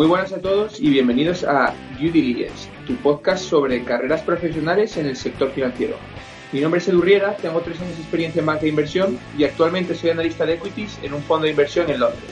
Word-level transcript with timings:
Muy 0.00 0.06
buenas 0.06 0.32
a 0.32 0.40
todos 0.40 0.80
y 0.80 0.88
bienvenidos 0.88 1.44
a 1.44 1.74
Due 1.98 2.10
Diligence, 2.10 2.70
tu 2.86 2.96
podcast 2.96 3.44
sobre 3.44 3.84
carreras 3.84 4.22
profesionales 4.22 4.96
en 4.96 5.04
el 5.04 5.14
sector 5.14 5.50
financiero. 5.50 5.96
Mi 6.52 6.62
nombre 6.62 6.80
es 6.80 6.88
Edu 6.88 7.02
Riera, 7.02 7.36
tengo 7.36 7.60
tres 7.60 7.78
años 7.82 7.96
de 7.96 8.00
experiencia 8.00 8.40
en 8.40 8.46
banca 8.46 8.62
de 8.62 8.68
inversión 8.68 9.18
y 9.36 9.44
actualmente 9.44 9.94
soy 9.94 10.08
analista 10.08 10.46
de 10.46 10.54
equities 10.54 10.98
en 11.02 11.12
un 11.12 11.22
fondo 11.24 11.44
de 11.44 11.50
inversión 11.50 11.90
en 11.90 12.00
Londres. 12.00 12.30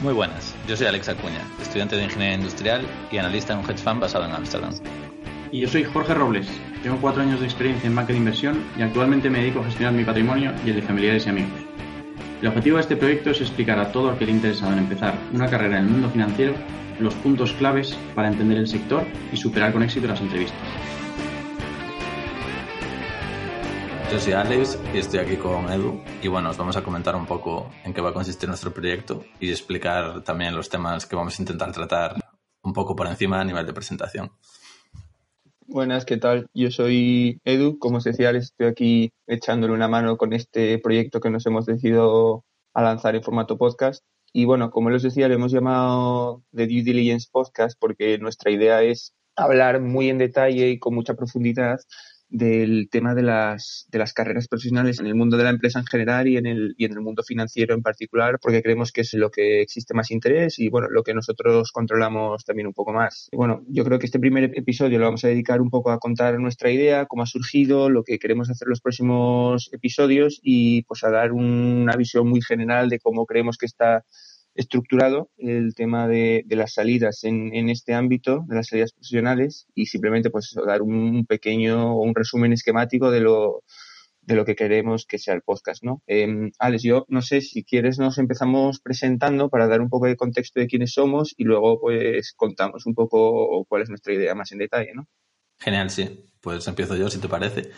Muy 0.00 0.14
buenas, 0.14 0.54
yo 0.68 0.76
soy 0.76 0.86
Alex 0.86 1.08
Acuña, 1.08 1.42
estudiante 1.60 1.96
de 1.96 2.04
Ingeniería 2.04 2.36
Industrial 2.36 2.82
y 3.10 3.18
analista 3.18 3.54
en 3.54 3.58
un 3.58 3.64
hedge 3.64 3.82
fund 3.82 4.00
basado 4.00 4.24
en 4.24 4.30
Ámsterdam. 4.30 4.72
Y 5.50 5.62
yo 5.62 5.68
soy 5.68 5.82
Jorge 5.82 6.14
Robles, 6.14 6.46
tengo 6.84 6.98
cuatro 7.00 7.20
años 7.20 7.40
de 7.40 7.46
experiencia 7.46 7.88
en 7.88 7.96
banca 7.96 8.12
de 8.12 8.20
inversión 8.20 8.62
y 8.78 8.82
actualmente 8.82 9.28
me 9.28 9.40
dedico 9.40 9.58
a 9.58 9.64
gestionar 9.64 9.92
mi 9.92 10.04
patrimonio 10.04 10.52
y 10.64 10.70
el 10.70 10.76
de 10.76 10.82
familiares 10.82 11.26
y 11.26 11.30
amigos. 11.30 11.50
El 12.42 12.48
objetivo 12.48 12.76
de 12.76 12.82
este 12.82 12.96
proyecto 12.96 13.30
es 13.30 13.40
explicar 13.40 13.78
a 13.78 13.90
todo 13.90 14.10
aquel 14.10 14.28
interesado 14.28 14.72
en 14.72 14.80
empezar 14.80 15.18
una 15.32 15.48
carrera 15.48 15.78
en 15.78 15.86
el 15.86 15.90
mundo 15.90 16.10
financiero 16.10 16.54
los 17.00 17.14
puntos 17.14 17.52
claves 17.54 17.96
para 18.14 18.28
entender 18.28 18.58
el 18.58 18.68
sector 18.68 19.06
y 19.32 19.36
superar 19.36 19.72
con 19.72 19.82
éxito 19.82 20.06
las 20.06 20.20
entrevistas. 20.20 20.58
Yo 24.12 24.20
soy 24.20 24.34
Alex 24.34 24.78
y 24.94 24.98
estoy 24.98 25.20
aquí 25.20 25.36
con 25.36 25.70
Edu 25.72 26.00
y 26.22 26.28
bueno, 26.28 26.50
os 26.50 26.56
vamos 26.56 26.76
a 26.76 26.82
comentar 26.82 27.16
un 27.16 27.26
poco 27.26 27.70
en 27.84 27.94
qué 27.94 28.00
va 28.02 28.10
a 28.10 28.14
consistir 28.14 28.48
nuestro 28.48 28.72
proyecto 28.72 29.24
y 29.40 29.50
explicar 29.50 30.22
también 30.22 30.54
los 30.54 30.68
temas 30.68 31.06
que 31.06 31.16
vamos 31.16 31.38
a 31.38 31.42
intentar 31.42 31.72
tratar 31.72 32.16
un 32.62 32.72
poco 32.72 32.94
por 32.94 33.06
encima 33.06 33.40
a 33.40 33.44
nivel 33.44 33.66
de 33.66 33.72
presentación. 33.72 34.30
Buenas, 35.68 36.04
¿qué 36.04 36.16
tal? 36.16 36.46
Yo 36.54 36.70
soy 36.70 37.40
Edu, 37.44 37.78
como 37.80 37.96
os 37.98 38.04
decía, 38.04 38.30
estoy 38.30 38.66
aquí 38.68 39.10
echándole 39.26 39.72
una 39.72 39.88
mano 39.88 40.16
con 40.16 40.32
este 40.32 40.78
proyecto 40.78 41.18
que 41.18 41.28
nos 41.28 41.44
hemos 41.44 41.66
decidido 41.66 42.44
a 42.72 42.82
lanzar 42.82 43.16
en 43.16 43.24
formato 43.24 43.58
podcast. 43.58 44.04
Y 44.32 44.44
bueno, 44.44 44.70
como 44.70 44.90
les 44.90 45.02
decía, 45.02 45.26
le 45.26 45.34
hemos 45.34 45.50
llamado 45.50 46.44
The 46.54 46.68
Due 46.68 46.82
Diligence 46.84 47.28
Podcast 47.32 47.76
porque 47.80 48.16
nuestra 48.18 48.52
idea 48.52 48.82
es 48.84 49.12
hablar 49.34 49.80
muy 49.80 50.08
en 50.08 50.18
detalle 50.18 50.70
y 50.70 50.78
con 50.78 50.94
mucha 50.94 51.14
profundidad 51.14 51.80
del 52.28 52.88
tema 52.90 53.14
de 53.14 53.22
las, 53.22 53.86
de 53.90 53.98
las 53.98 54.12
carreras 54.12 54.48
profesionales 54.48 54.98
en 55.00 55.06
el 55.06 55.14
mundo 55.14 55.36
de 55.36 55.44
la 55.44 55.50
empresa 55.50 55.78
en 55.78 55.86
general 55.86 56.26
y 56.28 56.36
en, 56.36 56.46
el, 56.46 56.74
y 56.76 56.84
en 56.84 56.92
el 56.92 57.00
mundo 57.00 57.22
financiero 57.22 57.74
en 57.74 57.82
particular, 57.82 58.38
porque 58.40 58.62
creemos 58.62 58.92
que 58.92 59.02
es 59.02 59.14
lo 59.14 59.30
que 59.30 59.60
existe 59.60 59.94
más 59.94 60.10
interés 60.10 60.58
y 60.58 60.68
bueno, 60.68 60.88
lo 60.90 61.02
que 61.02 61.14
nosotros 61.14 61.70
controlamos 61.72 62.44
también 62.44 62.66
un 62.66 62.74
poco 62.74 62.92
más. 62.92 63.28
Y 63.32 63.36
bueno, 63.36 63.62
yo 63.68 63.84
creo 63.84 63.98
que 63.98 64.06
este 64.06 64.18
primer 64.18 64.44
episodio 64.56 64.98
lo 64.98 65.06
vamos 65.06 65.24
a 65.24 65.28
dedicar 65.28 65.60
un 65.60 65.70
poco 65.70 65.90
a 65.90 65.98
contar 65.98 66.38
nuestra 66.38 66.70
idea, 66.70 67.06
cómo 67.06 67.22
ha 67.22 67.26
surgido, 67.26 67.90
lo 67.90 68.02
que 68.02 68.18
queremos 68.18 68.50
hacer 68.50 68.68
los 68.68 68.80
próximos 68.80 69.68
episodios 69.72 70.40
y 70.42 70.82
pues 70.82 71.04
a 71.04 71.10
dar 71.10 71.32
una 71.32 71.96
visión 71.96 72.28
muy 72.28 72.40
general 72.42 72.88
de 72.88 72.98
cómo 72.98 73.26
creemos 73.26 73.56
que 73.56 73.66
está 73.66 74.04
estructurado 74.56 75.30
el 75.38 75.74
tema 75.74 76.08
de, 76.08 76.44
las 76.48 76.74
salidas 76.74 77.24
en, 77.24 77.54
en, 77.54 77.68
este 77.68 77.94
ámbito, 77.94 78.44
de 78.48 78.56
las 78.56 78.68
salidas 78.68 78.92
profesionales, 78.92 79.66
y 79.74 79.86
simplemente 79.86 80.30
pues 80.30 80.54
dar 80.66 80.82
un 80.82 81.26
pequeño 81.26 81.94
o 81.96 82.02
un 82.02 82.14
resumen 82.14 82.52
esquemático 82.52 83.10
de 83.10 83.20
lo, 83.20 83.62
de 84.26 84.34
lo 84.34 84.44
que 84.44 84.56
queremos 84.56 85.06
que 85.06 85.18
sea 85.18 85.34
el 85.34 85.42
podcast, 85.42 85.84
¿no? 85.84 86.02
Eh, 86.06 86.50
Alex, 86.58 86.82
yo 86.82 87.06
no 87.08 87.22
sé 87.22 87.40
si 87.40 87.64
quieres 87.64 87.98
nos 87.98 88.18
empezamos 88.18 88.80
presentando 88.80 89.48
para 89.48 89.68
dar 89.68 89.80
un 89.80 89.88
poco 89.88 90.06
de 90.06 90.16
contexto 90.16 90.58
de 90.58 90.66
quiénes 90.66 90.92
somos 90.92 91.32
y 91.36 91.44
luego 91.44 91.80
pues 91.80 92.32
contamos 92.34 92.86
un 92.86 92.94
poco 92.94 93.64
cuál 93.68 93.82
es 93.82 93.88
nuestra 93.88 94.12
idea 94.12 94.34
más 94.34 94.50
en 94.50 94.58
detalle, 94.58 94.92
¿no? 94.94 95.06
Genial, 95.58 95.90
sí. 95.90 96.24
Pues 96.40 96.66
empiezo 96.66 96.96
yo, 96.96 97.08
si 97.08 97.20
te 97.20 97.28
parece. 97.28 97.70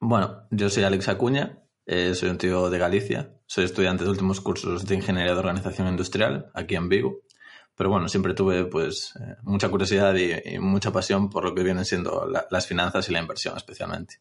Bueno, 0.00 0.46
yo 0.50 0.68
soy 0.70 0.84
Alex 0.84 1.08
Acuña, 1.08 1.62
eh, 1.86 2.16
soy 2.16 2.30
un 2.30 2.38
tío 2.38 2.68
de 2.68 2.78
Galicia, 2.78 3.32
soy 3.46 3.64
estudiante 3.64 4.02
de 4.02 4.10
últimos 4.10 4.40
cursos 4.40 4.84
de 4.84 4.96
Ingeniería 4.96 5.32
de 5.32 5.38
Organización 5.38 5.86
Industrial 5.86 6.50
aquí 6.52 6.74
en 6.74 6.88
Vigo, 6.88 7.20
pero 7.76 7.90
bueno, 7.90 8.08
siempre 8.08 8.34
tuve 8.34 8.64
pues 8.64 9.14
eh, 9.20 9.36
mucha 9.42 9.68
curiosidad 9.68 10.12
y, 10.16 10.58
mucha 10.58 10.90
pasión 10.90 11.30
por 11.30 11.44
lo 11.44 11.54
que 11.54 11.62
vienen 11.62 11.84
siendo 11.84 12.28
las 12.50 12.66
finanzas 12.66 13.08
y 13.08 13.12
la 13.12 13.20
inversión 13.20 13.56
especialmente. 13.56 14.18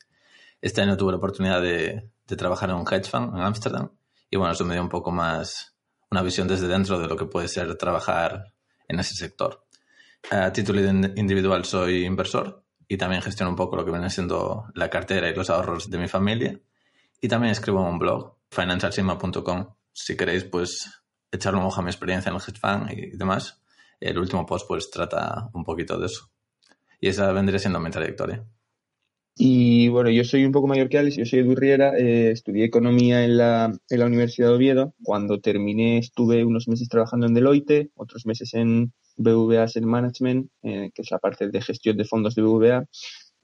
Este 0.61 0.81
año 0.81 0.95
tuve 0.95 1.13
la 1.13 1.17
oportunidad 1.17 1.59
de, 1.59 2.11
trabajar 2.37 2.69
en 2.69 2.75
un 2.75 2.85
hedge 2.87 3.09
fund 3.09 3.35
en 3.35 3.41
Ámsterdam 3.41 3.89
y 4.29 4.37
bueno, 4.37 4.53
eso 4.53 4.65
me 4.65 4.75
dio 4.75 4.83
un 4.83 4.89
poco 4.89 5.11
más 5.11 5.75
una 6.11 6.21
visión 6.21 6.47
desde 6.47 6.67
dentro 6.67 6.99
de 6.99 7.07
lo 7.07 7.17
que 7.17 7.25
puede 7.25 7.47
ser 7.47 7.75
trabajar 7.77 8.53
en 8.87 8.99
ese 8.99 9.15
sector. 9.15 9.65
A 10.29 10.51
título 10.51 10.81
individual 10.81 11.65
soy 11.65 12.05
inversor 12.05 12.63
y 12.87 12.97
también 12.97 13.23
gestiono 13.23 13.49
un 13.49 13.55
poco 13.55 13.75
lo 13.75 13.85
que 13.85 13.91
viene 13.91 14.11
siendo 14.11 14.65
la 14.75 14.89
cartera 14.89 15.29
y 15.29 15.35
los 15.35 15.49
ahorros 15.49 15.89
de 15.89 15.97
mi 15.97 16.07
familia 16.07 16.59
y 17.21 17.27
también 17.27 17.51
escribo 17.51 17.81
un 17.81 17.99
blog, 17.99 18.35
financialsima.com. 18.51 19.67
Si 19.93 20.15
queréis, 20.17 20.43
pues, 20.43 21.03
echarle 21.31 21.59
un 21.59 21.65
ojo 21.65 21.79
a 21.79 21.83
mi 21.83 21.89
experiencia 21.89 22.29
en 22.29 22.35
el 22.35 22.41
hedge 22.41 22.59
fund 22.59 22.91
y 22.91 23.17
demás. 23.17 23.61
El 23.99 24.17
último 24.17 24.45
post, 24.45 24.67
pues, 24.67 24.89
trata 24.89 25.49
un 25.53 25.63
poquito 25.63 25.97
de 25.97 26.07
eso. 26.07 26.29
Y 26.99 27.07
esa 27.09 27.31
vendría 27.31 27.59
siendo 27.59 27.79
mi 27.79 27.89
trayectoria. 27.89 28.45
Y 29.37 29.89
bueno, 29.89 30.09
yo 30.09 30.23
soy 30.23 30.45
un 30.45 30.53
poco 30.53 30.67
mayor 30.67 30.87
que 30.87 30.97
Alex, 30.97 31.17
yo 31.17 31.25
soy 31.25 31.39
Edu 31.39 31.55
Riera, 31.55 31.97
eh, 31.97 32.31
estudié 32.31 32.63
economía 32.63 33.25
en 33.25 33.37
la, 33.37 33.77
en 33.89 33.99
la 33.99 34.05
Universidad 34.05 34.47
de 34.47 34.55
Oviedo. 34.55 34.93
Cuando 35.03 35.41
terminé 35.41 35.97
estuve 35.97 36.45
unos 36.45 36.69
meses 36.69 36.87
trabajando 36.87 37.25
en 37.27 37.33
Deloitte, 37.33 37.91
otros 37.95 38.25
meses 38.25 38.53
en 38.53 38.93
BVA 39.17 39.63
Asset 39.63 39.83
Management, 39.83 40.49
eh, 40.63 40.91
que 40.93 41.01
es 41.01 41.11
la 41.11 41.19
parte 41.19 41.49
de 41.49 41.61
gestión 41.61 41.97
de 41.97 42.05
fondos 42.05 42.35
de 42.35 42.43
BVA. 42.43 42.85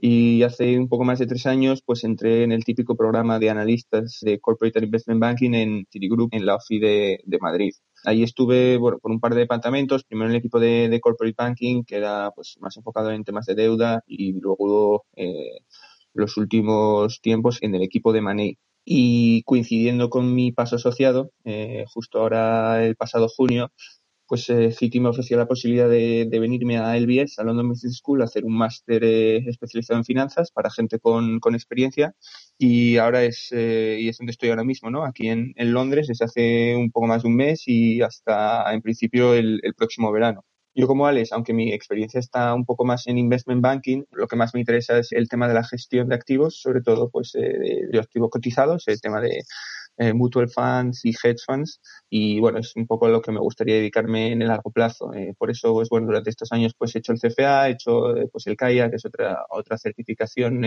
Y 0.03 0.41
hace 0.41 0.79
un 0.79 0.89
poco 0.89 1.03
más 1.03 1.19
de 1.19 1.27
tres 1.27 1.45
años, 1.45 1.83
pues 1.85 2.03
entré 2.03 2.43
en 2.43 2.51
el 2.51 2.63
típico 2.65 2.95
programa 2.95 3.37
de 3.37 3.51
analistas 3.51 4.17
de 4.21 4.39
Corporate 4.39 4.83
Investment 4.83 5.21
Banking 5.21 5.53
en 5.53 5.85
Citigroup, 5.91 6.29
en 6.33 6.47
la 6.47 6.55
OFI 6.55 6.79
de, 6.79 7.19
de 7.23 7.37
Madrid. 7.37 7.73
Ahí 8.03 8.23
estuve 8.23 8.77
bueno, 8.77 8.97
por 8.97 9.11
un 9.11 9.19
par 9.19 9.35
de 9.35 9.41
departamentos, 9.41 10.03
primero 10.03 10.25
en 10.25 10.31
el 10.31 10.39
equipo 10.39 10.59
de, 10.59 10.99
Corporate 10.99 11.35
Banking, 11.37 11.83
que 11.83 11.97
era 11.97 12.31
pues, 12.35 12.57
más 12.59 12.75
enfocado 12.77 13.11
en 13.11 13.23
temas 13.23 13.45
de 13.45 13.53
deuda, 13.53 14.03
y 14.07 14.33
luego 14.39 15.05
eh, 15.15 15.59
los 16.15 16.35
últimos 16.35 17.21
tiempos 17.21 17.59
en 17.61 17.75
el 17.75 17.83
equipo 17.83 18.11
de 18.11 18.21
Money. 18.21 18.57
Y 18.83 19.43
coincidiendo 19.43 20.09
con 20.09 20.33
mi 20.33 20.51
paso 20.51 20.77
asociado, 20.77 21.29
eh, 21.43 21.85
justo 21.93 22.19
ahora 22.19 22.83
el 22.83 22.95
pasado 22.95 23.27
junio, 23.29 23.71
pues 24.31 24.49
eh, 24.49 24.71
Citi 24.71 25.01
me 25.01 25.09
ofreció 25.09 25.35
la 25.35 25.45
posibilidad 25.45 25.89
de, 25.89 26.25
venirme 26.31 26.77
a 26.77 26.95
LBS, 26.97 27.37
a 27.37 27.43
London 27.43 27.67
Business 27.67 27.97
School, 27.97 28.21
a 28.21 28.23
hacer 28.23 28.45
un 28.45 28.57
máster 28.57 29.03
eh, 29.03 29.43
especializado 29.45 29.97
en 29.99 30.05
finanzas 30.05 30.51
para 30.51 30.69
gente 30.69 30.99
con, 30.99 31.41
experiencia 31.53 32.15
y 32.57 32.95
ahora 32.95 33.25
es, 33.25 33.49
eh, 33.51 33.97
y 33.99 34.07
es 34.07 34.17
donde 34.17 34.31
estoy 34.31 34.47
ahora 34.47 34.63
mismo, 34.63 34.89
¿no? 34.89 35.03
Aquí 35.03 35.27
en, 35.27 35.53
Londres 35.57 36.07
desde 36.07 36.23
hace 36.23 36.77
un 36.77 36.91
poco 36.91 37.07
más 37.07 37.23
de 37.23 37.27
un 37.27 37.35
mes 37.35 37.63
y 37.65 38.01
hasta 38.01 38.73
en 38.73 38.81
principio 38.81 39.33
el, 39.33 39.59
próximo 39.75 40.13
verano. 40.13 40.45
Yo 40.73 40.87
como 40.87 41.07
Alex, 41.07 41.33
aunque 41.33 41.51
mi 41.51 41.73
experiencia 41.73 42.21
está 42.21 42.53
un 42.53 42.63
poco 42.63 42.85
más 42.85 43.07
en 43.07 43.17
investment 43.17 43.61
banking, 43.61 44.05
lo 44.11 44.27
que 44.29 44.37
más 44.37 44.53
me 44.53 44.61
interesa 44.61 44.97
es 44.97 45.11
el 45.11 45.27
tema 45.27 45.49
de 45.49 45.55
la 45.55 45.65
gestión 45.65 46.07
de 46.07 46.15
activos, 46.15 46.61
sobre 46.61 46.79
todo 46.81 47.09
pues 47.09 47.33
de, 47.33 47.89
de 47.91 47.99
activos 47.99 48.29
cotizados, 48.29 48.87
el 48.87 49.01
tema 49.01 49.19
de 49.19 49.43
eh, 50.01 50.13
mutual 50.13 50.49
funds 50.49 51.05
y 51.05 51.11
hedge 51.11 51.43
funds 51.45 51.79
y 52.09 52.39
bueno, 52.39 52.57
es 52.57 52.75
un 52.75 52.87
poco 52.87 53.07
lo 53.07 53.21
que 53.21 53.31
me 53.31 53.39
gustaría 53.39 53.75
dedicarme 53.75 54.31
en 54.31 54.41
el 54.41 54.47
largo 54.47 54.71
plazo. 54.71 55.13
Eh, 55.13 55.35
por 55.37 55.51
eso, 55.51 55.73
pues 55.73 55.89
bueno, 55.89 56.07
durante 56.07 56.31
estos 56.31 56.51
años 56.51 56.73
pues 56.75 56.95
he 56.95 56.99
hecho 56.99 57.13
el 57.13 57.19
CFA, 57.19 57.69
he 57.69 57.73
hecho 57.73 58.17
eh, 58.17 58.27
pues 58.31 58.47
el 58.47 58.57
CAIA, 58.57 58.89
que 58.89 58.95
es 58.95 59.05
otra, 59.05 59.45
otra 59.49 59.77
certificación 59.77 60.65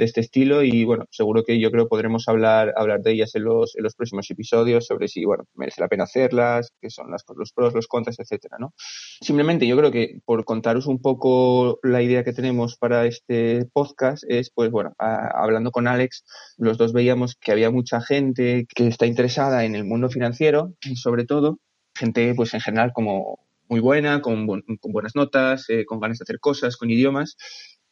de 0.00 0.06
este 0.06 0.22
estilo 0.22 0.62
y 0.62 0.84
bueno, 0.84 1.04
seguro 1.10 1.44
que 1.44 1.60
yo 1.60 1.70
creo 1.70 1.86
podremos 1.86 2.26
hablar, 2.26 2.72
hablar 2.74 3.02
de 3.02 3.12
ellas 3.12 3.34
en 3.34 3.44
los, 3.44 3.76
en 3.76 3.84
los 3.84 3.94
próximos 3.94 4.30
episodios 4.30 4.86
sobre 4.86 5.08
si, 5.08 5.26
bueno, 5.26 5.44
merece 5.54 5.82
la 5.82 5.88
pena 5.88 6.04
hacerlas, 6.04 6.72
qué 6.80 6.88
son 6.88 7.10
las, 7.10 7.22
los 7.36 7.52
pros, 7.52 7.74
los 7.74 7.86
contras, 7.86 8.18
etcétera, 8.18 8.56
¿no? 8.58 8.72
Simplemente 9.20 9.66
yo 9.66 9.76
creo 9.76 9.92
que 9.92 10.20
por 10.24 10.46
contaros 10.46 10.86
un 10.86 11.02
poco 11.02 11.78
la 11.82 12.00
idea 12.00 12.24
que 12.24 12.32
tenemos 12.32 12.78
para 12.78 13.04
este 13.04 13.66
podcast 13.74 14.24
es, 14.26 14.50
pues 14.50 14.70
bueno, 14.70 14.94
hablando 14.98 15.70
con 15.70 15.86
Alex, 15.86 16.24
los 16.56 16.78
dos 16.78 16.94
veíamos 16.94 17.36
que 17.36 17.52
había 17.52 17.70
mucha 17.70 18.00
gente 18.00 18.66
que 18.74 18.86
está 18.86 19.04
interesada 19.04 19.66
en 19.66 19.74
el 19.74 19.84
mundo 19.84 20.08
financiero 20.08 20.72
sobre 20.94 21.26
todo 21.26 21.58
gente 21.94 22.34
pues 22.34 22.54
en 22.54 22.60
general 22.60 22.92
como 22.94 23.38
muy 23.68 23.80
buena, 23.80 24.22
con, 24.22 24.46
con 24.46 24.92
buenas 24.92 25.14
notas, 25.14 25.68
eh, 25.68 25.84
con 25.84 26.00
ganas 26.00 26.18
de 26.18 26.22
hacer 26.24 26.40
cosas, 26.40 26.76
con 26.78 26.90
idiomas 26.90 27.36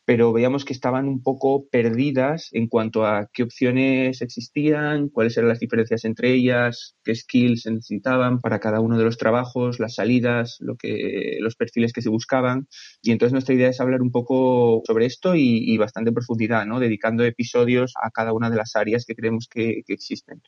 pero 0.08 0.32
veíamos 0.32 0.64
que 0.64 0.72
estaban 0.72 1.06
un 1.06 1.22
poco 1.22 1.68
perdidas 1.68 2.48
en 2.52 2.66
cuanto 2.66 3.04
a 3.04 3.28
qué 3.30 3.42
opciones 3.42 4.22
existían, 4.22 5.10
cuáles 5.10 5.36
eran 5.36 5.50
las 5.50 5.60
diferencias 5.60 6.06
entre 6.06 6.32
ellas, 6.32 6.96
qué 7.04 7.14
skills 7.14 7.60
se 7.64 7.72
necesitaban 7.72 8.40
para 8.40 8.58
cada 8.58 8.80
uno 8.80 8.96
de 8.96 9.04
los 9.04 9.18
trabajos, 9.18 9.78
las 9.80 9.96
salidas, 9.96 10.56
lo 10.60 10.76
que, 10.76 11.36
los 11.40 11.56
perfiles 11.56 11.92
que 11.92 12.00
se 12.00 12.08
buscaban. 12.08 12.68
Y 13.02 13.12
entonces 13.12 13.34
nuestra 13.34 13.54
idea 13.54 13.68
es 13.68 13.82
hablar 13.82 14.00
un 14.00 14.10
poco 14.10 14.80
sobre 14.86 15.04
esto 15.04 15.34
y, 15.34 15.76
bastante 15.76 16.10
profundidad, 16.10 16.64
¿no? 16.64 16.80
dedicando 16.80 17.22
episodios 17.24 17.92
a 18.02 18.10
cada 18.10 18.32
una 18.32 18.48
de 18.48 18.56
las 18.56 18.76
áreas 18.76 19.04
que 19.04 19.14
creemos 19.14 19.46
que 19.46 19.82
existen. 19.88 20.40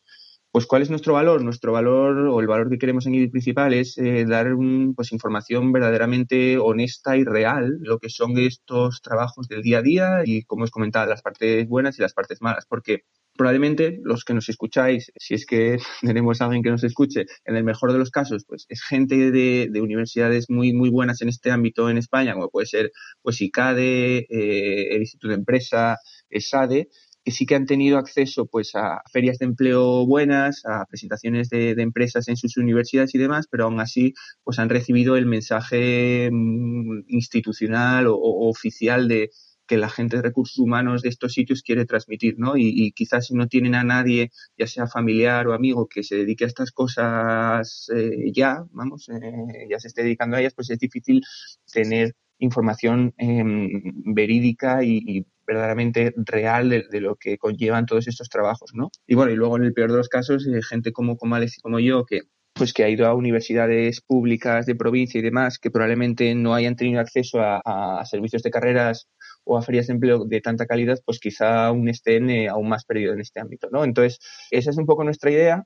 Pues 0.52 0.67
¿cuál 0.67 0.82
es 0.82 0.91
nuestro 0.91 1.14
valor? 1.14 1.44
Nuestro 1.44 1.73
valor 1.73 2.26
o 2.26 2.41
el 2.41 2.49
valor 2.49 2.70
que 2.70 2.79
queremos 2.79 3.06
en 3.06 3.14
el 3.14 3.31
principal 3.31 3.73
es 3.73 3.97
eh, 3.99 4.25
dar 4.25 4.49
pues, 4.97 5.12
información 5.12 5.70
verdaderamente 5.70 6.58
honesta 6.58 7.17
y 7.17 7.23
real, 7.23 7.79
lo 7.81 8.00
que 8.00 8.08
son 8.11 8.37
estos 8.37 9.00
trabajos 9.00 9.47
del 9.47 9.62
día 9.62 9.79
a 9.79 9.82
día 9.82 10.23
y, 10.25 10.43
como 10.43 10.64
os 10.64 10.73
comentaba, 10.73 11.06
las 11.06 11.23
partes 11.23 11.69
buenas 11.69 11.99
y 11.99 12.02
las 12.02 12.14
partes 12.14 12.43
malas, 12.43 12.67
porque 12.67 13.05
probablemente 13.37 14.00
los 14.02 14.25
que 14.25 14.35
nos 14.35 14.49
escucháis, 14.49 15.12
si 15.17 15.35
es 15.35 15.47
que 15.47 15.79
tenemos 16.02 16.41
a 16.41 16.47
alguien 16.47 16.64
que 16.64 16.70
nos 16.70 16.82
escuche, 16.82 17.26
en 17.44 17.55
el 17.55 17.62
mejor 17.62 17.93
de 17.93 17.99
los 17.99 18.11
casos, 18.11 18.44
pues 18.44 18.67
es 18.69 18.82
gente 18.82 19.31
de, 19.31 19.69
de 19.70 19.81
universidades 19.81 20.50
muy, 20.50 20.73
muy 20.73 20.91
buenas 20.91 21.23
en 21.23 21.29
este 21.29 21.52
ámbito 21.52 21.88
en 21.88 21.97
España, 21.97 22.35
como 22.35 22.50
puede 22.50 22.67
ser 22.67 22.91
pues 23.23 23.41
ICADE, 23.41 24.26
eh, 24.29 24.94
el 24.97 25.00
Instituto 25.02 25.29
de 25.29 25.35
Empresa, 25.35 25.99
ESADE, 26.29 26.88
que 27.25 27.31
sí 27.32 27.46
que 27.46 27.55
han 27.55 27.67
tenido 27.67 27.99
acceso 27.99 28.46
pues 28.46 28.75
a 28.75 29.02
ferias 29.12 29.38
de 29.38 29.46
empleo 29.46 30.06
buenas, 30.06 30.62
a 30.64 30.87
presentaciones 30.87 31.49
de, 31.50 31.72
empresas 31.72 32.28
en 32.28 32.37
sus 32.37 32.56
universidades 32.56 33.14
y 33.14 33.19
demás, 33.19 33.46
pero 33.50 33.64
aún 33.64 33.81
así 33.81 34.14
pues 34.44 34.58
han 34.58 34.69
recibido 34.69 35.17
el 35.17 35.26
mensaje 35.26 36.31
mm, 36.32 37.05
institucional 37.08 38.06
o, 38.06 38.17
oficial 38.49 39.08
de 39.08 39.31
que 39.67 39.76
la 39.76 39.88
gente 39.88 40.17
de 40.17 40.22
recursos 40.22 40.58
humanos 40.58 41.02
de 41.02 41.11
estos 41.11 41.32
sitios 41.32 41.62
quiere 41.62 41.84
transmitir, 41.87 42.34
¿no? 42.38 42.56
Y, 42.56 42.90
quizás 42.93 43.26
si 43.26 43.34
no 43.34 43.46
tienen 43.46 43.76
a 43.76 43.84
nadie, 43.84 44.31
ya 44.58 44.66
sea 44.66 44.88
familiar 44.88 45.46
o 45.46 45.52
amigo, 45.52 45.87
que 45.87 46.02
se 46.02 46.16
dedique 46.16 46.44
a 46.44 46.49
estas 46.49 46.73
cosas 46.73 47.88
eh, 47.94 48.32
ya, 48.32 48.64
vamos, 48.73 49.08
eh, 49.11 49.69
ya 49.70 49.78
se 49.78 49.87
esté 49.88 50.02
dedicando 50.02 50.37
a 50.37 50.40
ellas, 50.40 50.55
pues 50.55 50.70
es 50.70 50.78
difícil 50.81 51.23
tener 51.73 52.16
información 52.40 53.14
em, 53.19 53.69
verídica 54.14 54.82
y, 54.82 55.26
verdaderamente 55.46 56.14
real 56.16 56.69
de, 56.69 57.00
lo 57.00 57.16
que 57.16 57.37
conllevan 57.37 57.84
todos 57.84 58.06
estos 58.06 58.28
trabajos, 58.28 58.70
¿no? 58.72 58.90
Y 59.08 59.16
bueno, 59.16 59.32
y 59.32 59.34
luego 59.34 59.56
en 59.56 59.64
el 59.64 59.72
peor 59.72 59.90
de 59.90 59.96
los 59.96 60.08
casos, 60.08 60.46
eh, 60.46 60.62
gente 60.62 60.92
como, 60.92 61.16
como 61.16 61.34
Alex 61.34 61.58
y 61.58 61.60
como 61.60 61.81
yo, 61.81 62.04
que 62.04 62.20
pues 62.54 62.72
que 62.72 62.84
ha 62.84 62.88
ido 62.88 63.06
a 63.06 63.14
universidades 63.14 64.00
públicas 64.00 64.66
de 64.66 64.75
provincia 64.75 65.19
y 65.19 65.22
demás, 65.22 65.58
que 65.58 65.70
probablemente 65.70 66.34
no 66.34 66.54
hayan 66.54 66.76
tenido 66.76 67.00
acceso 67.00 67.38
a, 67.40 68.04
servicios 68.04 68.42
de 68.42 68.50
carreras 68.50 69.08
o 69.44 69.56
a 69.56 69.62
ferias 69.62 69.87
de 69.87 69.94
empleo 69.94 70.25
de 70.25 70.40
tanta 70.40 70.66
calidad, 70.66 70.98
pues 71.04 71.19
quizá 71.19 71.66
aún 71.66 71.88
estén 71.88 72.31
eh, 72.31 72.48
aún 72.48 72.69
más 72.69 72.84
perdidos 72.84 73.14
en 73.14 73.20
este 73.22 73.40
ámbito, 73.40 73.69
¿no? 73.72 73.82
Entonces, 73.84 74.19
esa 74.50 74.70
es 74.70 74.76
un 74.76 74.87
poco 74.87 75.04
nuestra 75.04 75.31
idea 75.31 75.64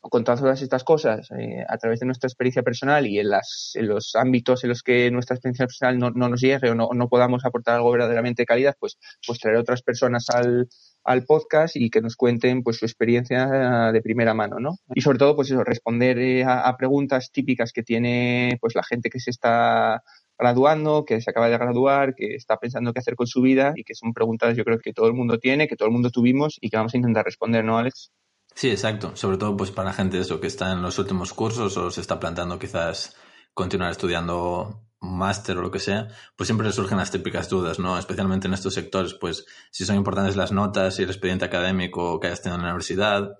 con 0.00 0.24
todas 0.24 0.62
estas 0.62 0.82
cosas 0.82 1.28
eh, 1.38 1.64
a 1.68 1.76
través 1.76 2.00
de 2.00 2.06
nuestra 2.06 2.26
experiencia 2.26 2.62
personal 2.62 3.06
y 3.06 3.18
en, 3.18 3.28
las, 3.28 3.72
en 3.74 3.86
los 3.86 4.14
ámbitos 4.16 4.64
en 4.64 4.70
los 4.70 4.82
que 4.82 5.10
nuestra 5.10 5.36
experiencia 5.36 5.66
personal 5.66 5.98
no, 5.98 6.10
no 6.10 6.28
nos 6.28 6.40
llegue 6.40 6.70
o 6.70 6.74
no, 6.74 6.88
no, 6.94 7.08
podamos 7.08 7.44
aportar 7.44 7.76
algo 7.76 7.92
verdaderamente 7.92 8.42
de 8.42 8.46
calidad, 8.46 8.74
pues, 8.78 8.98
pues 9.26 9.38
traer 9.38 9.58
otras 9.58 9.82
personas 9.82 10.30
al, 10.30 10.68
al 11.04 11.24
podcast 11.24 11.76
y 11.76 11.90
que 11.90 12.00
nos 12.00 12.16
cuenten 12.16 12.62
pues 12.62 12.78
su 12.78 12.86
experiencia 12.86 13.92
de 13.92 14.02
primera 14.02 14.32
mano, 14.32 14.58
¿no? 14.58 14.76
Y 14.94 15.02
sobre 15.02 15.18
todo, 15.18 15.36
pues 15.36 15.50
eso, 15.50 15.64
responder 15.64 16.18
eh, 16.18 16.44
a, 16.44 16.60
a, 16.60 16.76
preguntas 16.76 17.30
típicas 17.30 17.72
que 17.72 17.82
tiene 17.82 18.56
pues 18.60 18.74
la 18.74 18.82
gente 18.82 19.10
que 19.10 19.20
se 19.20 19.30
está 19.30 20.02
graduando, 20.38 21.04
que 21.04 21.20
se 21.20 21.30
acaba 21.30 21.48
de 21.50 21.58
graduar, 21.58 22.14
que 22.14 22.34
está 22.34 22.56
pensando 22.56 22.92
qué 22.92 23.00
hacer 23.00 23.16
con 23.16 23.26
su 23.26 23.42
vida 23.42 23.74
y 23.76 23.84
que 23.84 23.94
son 23.94 24.14
preguntas 24.14 24.56
yo 24.56 24.64
creo 24.64 24.78
que 24.78 24.94
todo 24.94 25.06
el 25.06 25.14
mundo 25.14 25.38
tiene, 25.38 25.68
que 25.68 25.76
todo 25.76 25.88
el 25.88 25.92
mundo 25.92 26.10
tuvimos 26.10 26.56
y 26.60 26.70
que 26.70 26.78
vamos 26.78 26.94
a 26.94 26.96
intentar 26.96 27.24
responder, 27.26 27.64
¿no, 27.64 27.76
Alex? 27.76 28.10
Sí, 28.54 28.70
exacto. 28.70 29.16
Sobre 29.16 29.36
todo 29.36 29.56
pues 29.56 29.70
para 29.70 29.92
gente 29.92 30.18
eso 30.18 30.40
que 30.40 30.46
está 30.46 30.72
en 30.72 30.82
los 30.82 30.98
últimos 30.98 31.32
cursos 31.32 31.76
o 31.76 31.90
se 31.90 32.00
está 32.00 32.20
planteando 32.20 32.58
quizás 32.58 33.16
continuar 33.54 33.90
estudiando 33.90 34.84
un 35.00 35.16
máster 35.16 35.56
o 35.56 35.62
lo 35.62 35.70
que 35.70 35.78
sea, 35.78 36.08
pues 36.36 36.46
siempre 36.46 36.70
surgen 36.72 36.98
las 36.98 37.10
típicas 37.10 37.48
dudas, 37.48 37.78
¿no? 37.78 37.98
Especialmente 37.98 38.48
en 38.48 38.54
estos 38.54 38.74
sectores, 38.74 39.14
pues 39.14 39.46
si 39.70 39.84
son 39.84 39.96
importantes 39.96 40.36
las 40.36 40.52
notas 40.52 40.98
y 40.98 41.02
el 41.02 41.10
expediente 41.10 41.46
académico 41.46 42.20
que 42.20 42.26
hayas 42.26 42.42
tenido 42.42 42.56
en 42.56 42.62
la 42.62 42.68
universidad, 42.68 43.36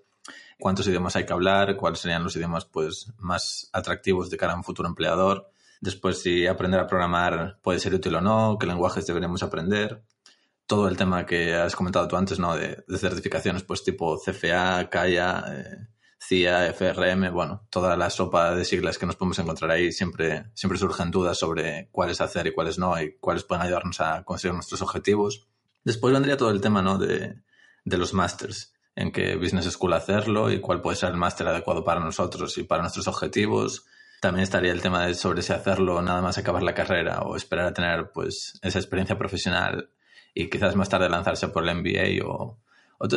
cuántos 0.58 0.86
idiomas 0.86 1.16
hay 1.16 1.26
que 1.26 1.32
hablar, 1.32 1.76
cuáles 1.76 2.00
serían 2.00 2.24
los 2.24 2.34
idiomas 2.36 2.64
pues 2.64 3.12
más 3.18 3.68
atractivos 3.72 4.30
de 4.30 4.38
cara 4.38 4.54
a 4.54 4.56
un 4.56 4.64
futuro 4.64 4.88
empleador, 4.88 5.50
después 5.80 6.22
si 6.22 6.46
aprender 6.46 6.80
a 6.80 6.86
programar 6.86 7.58
puede 7.62 7.78
ser 7.78 7.94
útil 7.94 8.14
o 8.14 8.20
no, 8.22 8.56
qué 8.58 8.66
lenguajes 8.66 9.06
deberíamos 9.06 9.42
aprender 9.42 10.02
todo 10.70 10.86
el 10.86 10.96
tema 10.96 11.26
que 11.26 11.52
has 11.56 11.74
comentado 11.74 12.06
tú 12.06 12.14
antes, 12.14 12.38
¿no? 12.38 12.54
De, 12.54 12.84
certificaciones, 12.96 13.64
pues 13.64 13.82
tipo 13.82 14.16
CFA, 14.16 14.88
CAIA, 14.88 15.44
eh, 15.48 15.88
CIA, 16.16 16.72
FRM, 16.72 17.32
bueno, 17.32 17.66
toda 17.70 17.96
la 17.96 18.08
sopa 18.08 18.54
de 18.54 18.64
siglas 18.64 18.96
que 18.96 19.04
nos 19.04 19.16
podemos 19.16 19.40
encontrar 19.40 19.72
ahí, 19.72 19.90
siempre, 19.90 20.44
siempre 20.54 20.78
surgen 20.78 21.10
dudas 21.10 21.36
sobre 21.40 21.88
cuáles 21.90 22.20
hacer 22.20 22.46
y 22.46 22.52
cuáles 22.52 22.78
no, 22.78 23.02
y 23.02 23.16
cuáles 23.18 23.42
pueden 23.42 23.64
ayudarnos 23.64 24.00
a 24.00 24.22
conseguir 24.22 24.54
nuestros 24.54 24.80
objetivos. 24.80 25.48
Después 25.82 26.12
vendría 26.12 26.36
todo 26.36 26.50
el 26.52 26.60
tema, 26.60 26.82
¿no? 26.82 26.98
De, 26.98 27.42
de 27.84 27.98
los 27.98 28.14
másters, 28.14 28.72
en 28.94 29.10
qué 29.10 29.34
business 29.34 29.68
school 29.72 29.94
hacerlo 29.94 30.52
y 30.52 30.60
cuál 30.60 30.82
puede 30.82 30.94
ser 30.94 31.10
el 31.10 31.16
máster 31.16 31.48
adecuado 31.48 31.82
para 31.82 31.98
nosotros 31.98 32.56
y 32.58 32.62
para 32.62 32.82
nuestros 32.82 33.08
objetivos. 33.08 33.86
También 34.20 34.44
estaría 34.44 34.70
el 34.70 34.82
tema 34.82 35.04
de 35.04 35.14
sobre 35.14 35.42
si 35.42 35.52
hacerlo 35.52 36.00
nada 36.00 36.22
más 36.22 36.38
acabar 36.38 36.62
la 36.62 36.74
carrera 36.74 37.22
o 37.22 37.34
esperar 37.34 37.66
a 37.66 37.74
tener, 37.74 38.12
pues, 38.12 38.56
esa 38.62 38.78
experiencia 38.78 39.18
profesional 39.18 39.90
y 40.34 40.48
quizás 40.48 40.76
más 40.76 40.88
tarde 40.88 41.08
lanzarse 41.08 41.48
por 41.48 41.66
el 41.66 41.74
MBA 41.76 42.26
o, 42.26 42.58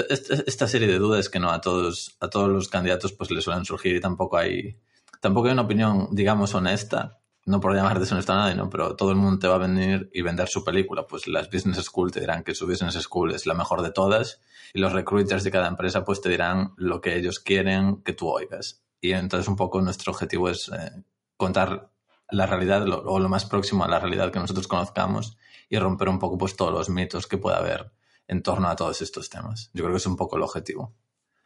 esta 0.09 0.67
serie 0.67 0.87
de 0.87 0.97
dudas 0.97 1.27
que 1.27 1.39
no 1.39 1.51
a 1.51 1.59
todos 1.59 2.15
a 2.21 2.29
todos 2.29 2.49
los 2.49 2.69
candidatos 2.69 3.11
pues 3.11 3.31
les 3.31 3.43
suelen 3.43 3.65
surgir 3.65 3.97
y 3.97 3.99
tampoco 3.99 4.37
hay 4.37 4.77
tampoco 5.19 5.47
hay 5.47 5.53
una 5.53 5.63
opinión 5.63 6.07
digamos 6.11 6.55
honesta 6.55 7.19
no 7.45 7.59
por 7.59 7.75
llamar 7.75 7.99
deshonesto 7.99 8.33
a 8.33 8.37
nadie, 8.37 8.55
¿no? 8.55 8.69
Pero 8.69 8.95
todo 8.95 9.11
el 9.11 9.17
mundo 9.17 9.39
te 9.39 9.47
va 9.47 9.55
a 9.55 9.59
venir 9.59 10.09
y 10.13 10.21
vender 10.21 10.47
su 10.47 10.63
película. 10.63 11.05
Pues 11.05 11.27
las 11.27 11.49
business 11.49 11.83
school 11.83 12.11
te 12.11 12.21
dirán 12.21 12.43
que 12.43 12.55
su 12.55 12.65
business 12.65 12.95
school 12.95 13.33
es 13.33 13.45
la 13.45 13.53
mejor 13.53 13.81
de 13.81 13.91
todas 13.91 14.39
y 14.73 14.79
los 14.79 14.93
recruiters 14.93 15.43
de 15.43 15.51
cada 15.51 15.67
empresa 15.67 16.05
pues 16.05 16.21
te 16.21 16.29
dirán 16.29 16.73
lo 16.77 17.01
que 17.01 17.17
ellos 17.17 17.39
quieren 17.39 18.01
que 18.03 18.13
tú 18.13 18.29
oigas. 18.29 18.81
Y 19.01 19.11
entonces 19.11 19.47
un 19.47 19.57
poco 19.57 19.81
nuestro 19.81 20.13
objetivo 20.13 20.49
es 20.49 20.69
eh, 20.69 21.03
contar 21.35 21.89
la 22.29 22.45
realidad 22.45 22.87
o 22.87 23.19
lo 23.19 23.29
más 23.29 23.45
próximo 23.45 23.83
a 23.83 23.89
la 23.89 23.99
realidad 23.99 24.31
que 24.31 24.39
nosotros 24.39 24.67
conozcamos 24.67 25.37
y 25.69 25.77
romper 25.77 26.09
un 26.09 26.19
poco 26.19 26.37
pues 26.37 26.55
todos 26.55 26.73
los 26.73 26.89
mitos 26.89 27.27
que 27.27 27.37
pueda 27.37 27.57
haber 27.57 27.91
en 28.27 28.41
torno 28.41 28.67
a 28.67 28.75
todos 28.75 29.01
estos 29.01 29.29
temas. 29.29 29.69
Yo 29.73 29.83
creo 29.83 29.93
que 29.93 29.97
es 29.97 30.07
un 30.07 30.15
poco 30.15 30.37
el 30.37 30.43
objetivo. 30.43 30.93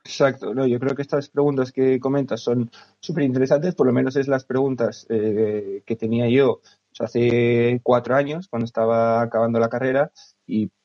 Exacto, 0.03 0.53
no, 0.53 0.65
yo 0.65 0.79
creo 0.79 0.95
que 0.95 1.01
estas 1.01 1.27
preguntas 1.27 1.73
que 1.73 1.99
comentas 1.99 2.41
son 2.41 2.71
súper 2.99 3.23
interesantes, 3.23 3.75
por 3.75 3.87
lo 3.87 3.93
menos 3.93 4.15
es 4.15 4.29
las 4.29 4.45
preguntas 4.45 5.05
eh, 5.09 5.83
que 5.85 5.95
tenía 5.97 6.29
yo 6.29 6.61
hace 6.99 7.79
cuatro 7.83 8.15
años, 8.15 8.47
cuando 8.47 8.65
estaba 8.65 9.21
acabando 9.21 9.59
la 9.59 9.69
carrera, 9.69 10.11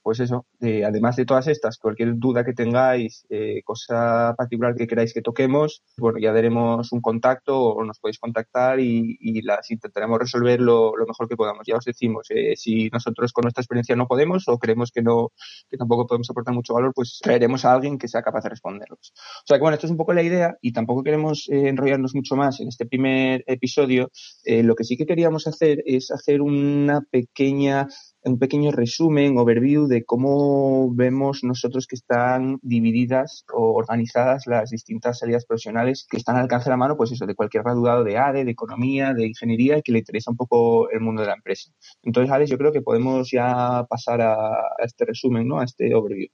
pues 0.02 0.20
eso, 0.20 0.46
eh, 0.60 0.84
además 0.84 1.16
de 1.16 1.25
todas 1.25 1.46
estas, 1.46 1.78
cualquier 1.78 2.16
duda 2.16 2.44
que 2.44 2.52
tengáis, 2.52 3.25
eh, 3.31 3.62
cosa 3.64 4.34
particular 4.37 4.75
que 4.75 4.87
queráis 4.87 5.14
que 5.14 5.22
toquemos, 5.22 5.82
bueno, 5.96 6.19
ya 6.19 6.32
daremos 6.32 6.90
un 6.93 7.00
contacto 7.00 7.58
o 7.60 7.84
nos 7.84 8.00
podéis 8.00 8.19
contactar 8.19 8.81
y, 8.81 9.19
las 9.43 9.70
intentaremos 9.70 10.19
resolver 10.19 10.60
lo, 10.60 10.93
mejor 11.06 11.28
que 11.28 11.37
podamos. 11.37 11.66
Ya 11.66 11.76
os 11.76 11.84
decimos, 11.84 12.26
eh, 12.31 12.54
si 12.56 12.88
nosotros 12.90 13.32
con 13.32 13.43
nuestra 13.43 13.60
experiencia 13.60 13.96
no 13.96 14.06
podemos 14.06 14.46
o 14.46 14.58
creemos 14.58 14.90
que 14.93 15.02
no, 15.02 15.32
que 15.69 15.76
tampoco 15.76 16.06
podemos 16.06 16.31
aportar 16.31 16.55
mucho 16.55 16.75
valor, 16.75 16.93
pues 16.94 17.19
traeremos 17.20 17.65
a 17.65 17.72
alguien 17.72 17.98
que 17.98 18.08
sea 18.08 18.22
capaz 18.22 18.43
de 18.44 18.50
responderlos. 18.50 19.12
O 19.17 19.46
sea 19.46 19.56
que 19.56 19.62
bueno, 19.62 19.74
esto 19.74 19.86
es 19.86 19.91
un 19.91 19.96
poco 19.96 20.12
la 20.12 20.22
idea 20.22 20.56
y 20.60 20.72
tampoco 20.72 21.03
queremos 21.03 21.48
enrollarnos 21.48 22.15
mucho 22.15 22.36
más 22.36 22.60
en 22.60 22.69
este 22.69 22.86
primer 22.86 23.43
episodio. 23.46 24.10
lo 24.44 24.74
que 24.74 24.84
sí 24.84 24.96
que 24.96 25.06
queríamos 25.06 25.46
hacer 25.46 25.82
es 25.86 26.10
hacer 26.10 26.41
una 26.41 27.00
pequeña 27.00 27.88
un 28.24 28.38
pequeño 28.38 28.70
resumen, 28.70 29.36
overview 29.36 29.86
de 29.93 30.05
cómo 30.05 30.93
vemos 30.94 31.44
nosotros 31.44 31.87
que 31.87 31.96
están 31.96 32.58
divididas 32.63 33.44
o 33.53 33.75
organizadas 33.75 34.46
las 34.46 34.70
distintas 34.70 35.19
salidas 35.19 35.44
profesionales 35.44 36.06
que 36.11 36.17
están 36.17 36.37
al 36.37 36.43
alcance 36.43 36.65
de 36.65 36.70
la 36.70 36.77
mano, 36.79 36.96
pues 36.96 37.13
eso, 37.13 37.27
de 37.27 37.34
cualquier 37.34 37.63
graduado 37.63 38.03
de 38.03 38.17
ADE, 38.17 38.44
de 38.44 38.51
economía, 38.51 39.13
de 39.13 39.27
ingeniería 39.27 39.79
y 39.79 39.82
que 39.82 39.93
le 39.93 39.99
interesa 39.99 40.31
un 40.31 40.37
poco 40.37 40.91
el 40.91 41.01
mundo 41.01 41.22
de 41.22 41.29
la 41.29 41.34
empresa. 41.34 41.70
Entonces, 42.03 42.32
Alex, 42.32 42.51
yo 42.51 42.58
creo 42.58 42.72
que 42.72 42.81
podemos 42.81 43.31
ya 43.31 43.87
pasar 43.89 44.20
a, 44.22 44.56
este 44.79 45.05
resumen, 45.05 45.46
¿no? 45.46 45.61
A 45.61 45.65
este 45.65 45.94
overview. 45.94 46.29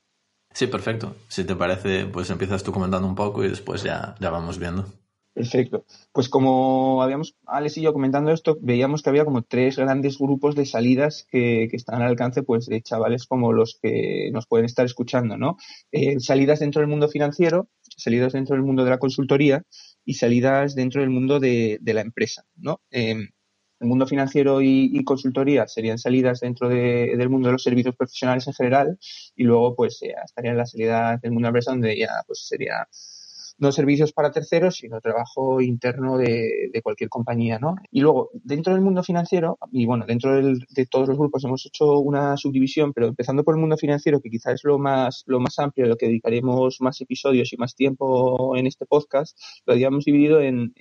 Sí, 0.55 0.67
perfecto. 0.67 1.15
Si 1.29 1.45
te 1.45 1.57
parece, 1.57 2.07
pues 2.07 2.31
empiezas 2.31 2.63
tú 2.63 2.73
comentando 2.73 3.07
un 3.07 3.15
poco 3.15 3.45
y 3.45 3.49
después 3.49 3.83
ya, 3.83 4.15
ya 4.21 4.31
vamos 4.31 4.59
viendo. 4.59 4.87
Perfecto. 5.39 5.85
Pues 6.13 6.29
como 6.29 7.01
habíamos, 7.01 7.37
Alex 7.47 7.79
y 7.79 7.83
yo 7.83 7.93
comentando 7.93 8.33
esto, 8.33 8.59
veíamos 8.61 9.03
que 9.03 9.11
había 9.11 9.25
como 9.25 9.43
tres 9.43 9.77
grandes 9.77 10.19
grupos 10.19 10.57
de 10.57 10.67
salidas 10.67 11.29
que, 11.31 11.69
están 11.73 12.03
al 12.03 12.09
alcance 12.09 12.43
pues 12.43 12.67
de 12.67 12.83
chavales 12.83 13.25
como 13.25 13.53
los 13.53 13.79
que 13.81 14.31
nos 14.33 14.49
pueden 14.49 14.67
estar 14.67 14.85
escuchando, 14.85 15.37
¿no? 15.37 15.57
Eh, 15.93 16.19
salidas 16.19 16.59
dentro 16.59 16.81
del 16.81 16.91
mundo 16.91 17.09
financiero, 17.09 17.69
salidas 17.97 18.33
dentro 18.33 18.57
del 18.57 18.65
mundo 18.65 18.83
de 18.83 18.91
la 18.91 18.99
consultoría 18.99 19.63
y 20.05 20.15
salidas 20.15 20.75
dentro 20.75 21.03
del 21.03 21.11
mundo 21.11 21.39
de, 21.39 21.79
la 21.85 22.01
empresa, 22.01 22.45
¿no? 22.57 22.81
Em, 22.91 23.29
el 23.79 23.87
mundo 23.87 24.09
financiero 24.09 24.61
y, 24.61 25.05
consultoría 25.05 25.69
serían 25.69 25.99
salidas 25.99 26.41
dentro 26.41 26.69
del 26.69 27.31
mundo 27.31 27.47
de 27.47 27.53
los 27.53 27.63
servicios 27.63 27.95
profesionales 27.95 28.49
en 28.49 28.55
general 28.55 28.99
y 29.37 29.45
luego 29.45 29.77
pues 29.77 30.03
eh, 30.03 30.15
estarían 30.25 30.57
las 30.57 30.73
salidas 30.73 31.21
del 31.21 31.31
mundo 31.31 31.47
de 31.47 31.53
la 31.53 31.59
empresa 31.59 31.71
donde 31.71 31.97
ya 31.97 32.25
pues 32.27 32.45
sería 32.49 32.89
no 33.59 33.73
servicios 33.73 34.13
para 34.13 34.31
terceros, 34.31 34.77
sino 34.77 35.01
trabajo 35.01 35.61
interno 35.61 36.17
de, 36.17 36.71
cualquier 36.83 37.11
compañía, 37.11 37.59
¿no? 37.59 37.75
Y 37.91 38.01
luego, 38.01 38.31
dentro 38.33 38.73
del 38.73 38.83
mundo 38.83 39.03
financiero, 39.03 39.59
y 39.73 39.85
bueno, 39.85 40.05
dentro 40.07 40.37
de 40.37 40.87
todos 40.87 41.09
los 41.09 41.19
grupos 41.19 41.45
hemos 41.45 41.67
hecho 41.67 41.99
una 41.99 42.37
subdivisión, 42.37 42.93
pero 42.93 43.09
empezando 43.09 43.43
por 43.43 43.55
el 43.55 43.61
mundo 43.61 43.77
financiero, 43.77 44.21
que 44.21 44.31
quizás 44.31 44.55
es 44.55 44.65
lo 44.65 44.79
más, 44.79 45.25
lo 45.27 45.41
más 45.41 45.59
amplio, 45.59 45.87
lo 45.87 45.97
que 45.97 46.07
dedicaremos 46.07 46.81
más 46.81 47.01
episodios 47.01 47.53
y 47.53 47.57
más 47.57 47.75
tiempo 47.75 48.57
en 48.57 48.67
este 48.67 48.87
podcast, 48.87 49.37
lo 49.67 49.73
habíamos 49.73 50.05
dividido 50.05 50.41
en, 50.41 50.73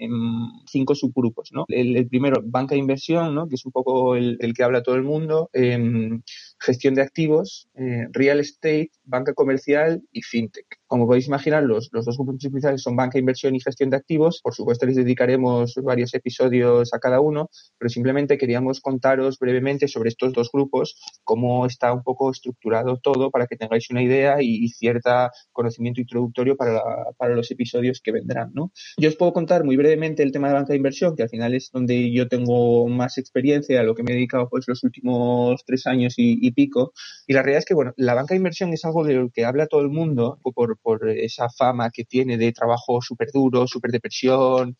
cinco 0.67 0.95
subgrupos, 0.95 1.49
¿no? 1.51 1.65
El, 1.67 2.07
primero, 2.07 2.41
banca 2.43 2.75
de 2.75 2.79
inversión, 2.79 3.33
¿no? 3.33 3.47
Que 3.47 3.55
es 3.55 3.65
un 3.65 3.71
poco 3.71 4.15
el, 4.15 4.37
que 4.55 4.63
habla 4.63 4.83
todo 4.83 4.95
el 4.95 5.03
mundo, 5.03 5.49
em, 5.53 6.21
gestión 6.59 6.93
de 6.93 7.01
activos, 7.01 7.69
eh, 7.75 8.07
real 8.11 8.39
estate, 8.39 8.91
banca 9.03 9.33
comercial 9.33 10.03
y 10.11 10.21
fintech. 10.21 10.67
Como 10.87 11.05
podéis 11.05 11.27
imaginar, 11.27 11.63
los, 11.63 11.89
los, 11.91 12.05
dos 12.05 12.17
grupos 12.17 12.37
principales 12.37 12.81
son 12.81 12.95
banca, 12.95 13.19
inversión 13.19 13.55
y 13.55 13.59
gestión 13.59 13.89
de 13.89 13.97
activos. 13.97 14.41
Por 14.41 14.53
supuesto, 14.53 14.85
les 14.85 14.95
dedicaremos 14.95 15.75
varios 15.83 16.13
episodios 16.13 16.93
a 16.93 16.99
cada 16.99 17.19
uno, 17.19 17.49
pero 17.77 17.89
simplemente 17.89 18.37
queríamos 18.37 18.79
contaros 18.81 19.37
brevemente 19.39 19.87
sobre 19.87 20.09
estos 20.09 20.33
dos 20.33 20.49
grupos, 20.51 20.99
cómo 21.23 21.65
está 21.65 21.93
un 21.93 22.03
poco 22.03 22.31
estructurado 22.31 22.99
todo 23.01 23.31
para 23.31 23.47
que 23.47 23.57
tengáis 23.57 23.89
una 23.89 24.01
idea 24.01 24.41
y, 24.41 24.63
y 24.63 24.69
cierta 24.69 25.31
conocimiento 25.51 26.01
introductorio 26.01 26.55
para, 26.55 26.81
para 27.17 27.35
los 27.35 27.51
episodios 27.51 28.01
que 28.01 28.11
vendrán. 28.11 28.51
¿no? 28.53 28.71
Yo 28.97 29.09
os 29.09 29.15
puedo 29.15 29.33
contar 29.33 29.63
muy 29.63 29.75
brevemente 29.75 30.23
el 30.23 30.31
tema 30.31 30.47
de 30.47 30.53
banca 30.53 30.73
de 30.73 30.77
inversión, 30.77 31.15
que 31.15 31.23
al 31.23 31.29
final 31.29 31.53
es 31.53 31.69
donde 31.71 32.11
yo 32.11 32.27
tengo 32.27 32.87
más 32.87 33.17
experiencia, 33.17 33.79
a 33.79 33.83
lo 33.83 33.95
que 33.95 34.03
me 34.03 34.11
he 34.11 34.15
dedicado 34.15 34.47
pues, 34.49 34.65
los 34.67 34.83
últimos 34.83 35.63
tres 35.65 35.85
años 35.87 36.13
y, 36.17 36.37
y 36.41 36.51
pico. 36.51 36.93
Y 37.27 37.33
la 37.33 37.41
realidad 37.41 37.59
es 37.59 37.65
que 37.65 37.73
bueno, 37.73 37.93
la 37.97 38.13
banca 38.13 38.33
de 38.33 38.37
inversión 38.37 38.73
es 38.73 38.85
algo 38.85 39.03
de 39.03 39.15
lo 39.15 39.29
que 39.29 39.45
habla 39.45 39.67
todo 39.67 39.81
el 39.81 39.89
mundo 39.89 40.39
por, 40.41 40.76
por 40.81 41.09
esa 41.09 41.49
fama 41.49 41.89
que 41.91 42.03
tiene 42.05 42.37
de 42.37 42.51
trabajo 42.51 43.01
súper 43.01 43.29
duro, 43.33 43.67
súper 43.67 43.91
de 43.91 43.99
presión, 43.99 44.77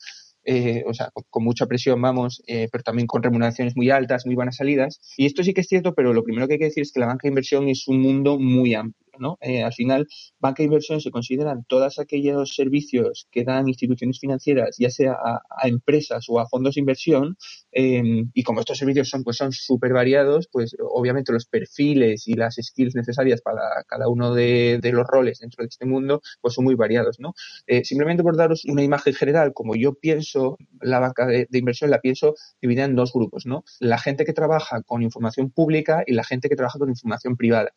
eh, 0.50 0.84
o 0.88 0.94
sea, 0.94 1.10
con, 1.12 1.26
con, 1.30 1.44
mucha 1.44 1.66
presión, 1.66 2.02
vamos, 2.02 2.42
eh, 2.48 2.70
pero 2.72 2.82
también 2.84 3.06
con 3.06 3.22
remuneraciones 3.22 3.76
muy 3.76 3.90
altas, 3.90 4.26
muy 4.26 4.36
buenas 4.36 4.56
salidas. 4.56 5.02
Y 5.18 5.26
esto 5.26 5.44
sí 5.44 5.54
que 5.54 5.62
es 5.62 5.68
cierto, 5.68 5.94
pero 5.94 6.14
lo 6.14 6.24
primero 6.24 6.48
que 6.48 6.54
hay 6.54 6.60
que 6.60 6.66
decir 6.66 6.84
es 6.84 6.94
que 6.94 7.02
la 7.02 7.08
banca 7.08 7.24
de 7.24 7.30
inversión 7.30 7.68
es 7.68 7.88
un 7.88 8.02
mundo 8.02 8.40
muy 8.40 8.74
amplio. 8.74 9.07
Eh, 9.42 9.64
al 9.64 9.74
final, 9.74 10.08
banca 10.40 10.58
de 10.58 10.66
inversión 10.66 11.02
se 11.02 11.12
consideran 11.12 11.64
todos 11.68 12.00
aquellos 12.00 12.56
servicios 12.56 13.28
que 13.32 13.44
dan 13.44 13.68
instituciones 13.68 14.20
financieras, 14.20 14.76
ya 14.80 14.90
sea 14.90 15.14
a, 15.14 15.68
empresas 15.68 16.26
o 16.30 16.40
a 16.40 16.48
fondos 16.48 16.76
de 16.76 16.82
inversión, 16.82 17.38
eh, 17.72 18.24
y 18.34 18.44
como 18.44 18.60
estos 18.60 18.78
servicios 18.78 19.10
son 19.10 19.24
pues 19.24 19.38
son 19.38 19.52
súper 19.52 19.94
variados, 19.94 20.48
pues 20.52 20.76
obviamente 20.80 21.32
los 21.32 21.46
perfiles 21.46 22.28
y 22.28 22.34
las 22.34 22.56
skills 22.62 22.96
necesarias 22.96 23.42
para 23.42 23.62
cada 23.88 24.08
uno 24.08 24.34
de, 24.34 24.80
de, 24.82 24.92
los 24.92 25.06
roles 25.08 25.40
dentro 25.40 25.64
de 25.64 25.68
este 25.68 25.86
mundo 25.86 26.22
pues 26.42 26.54
son 26.54 26.66
muy 26.66 26.76
variados, 26.76 27.20
¿no? 27.20 27.34
Eh, 27.68 27.84
simplemente 27.84 28.24
por 28.24 28.38
daros 28.38 28.66
una 28.66 28.84
imagen 28.84 29.14
general, 29.14 29.54
como 29.54 29.76
yo 29.76 29.94
pienso 29.96 30.58
la 30.82 31.00
banca 31.00 31.26
de, 31.26 31.48
de, 31.50 31.60
inversión, 31.60 31.90
la 31.92 32.02
pienso 32.02 32.36
dividida 32.62 32.86
en 32.86 32.96
dos 32.96 33.14
grupos, 33.14 33.46
¿no? 33.46 33.64
La 33.80 33.98
gente 33.98 34.26
que 34.26 34.34
trabaja 34.34 34.82
con 34.84 35.02
información 35.02 35.50
pública 35.52 36.04
y 36.06 36.14
la 36.14 36.24
gente 36.24 36.50
que 36.50 36.56
trabaja 36.56 36.80
con 36.80 36.90
información 36.90 37.36
privada. 37.36 37.74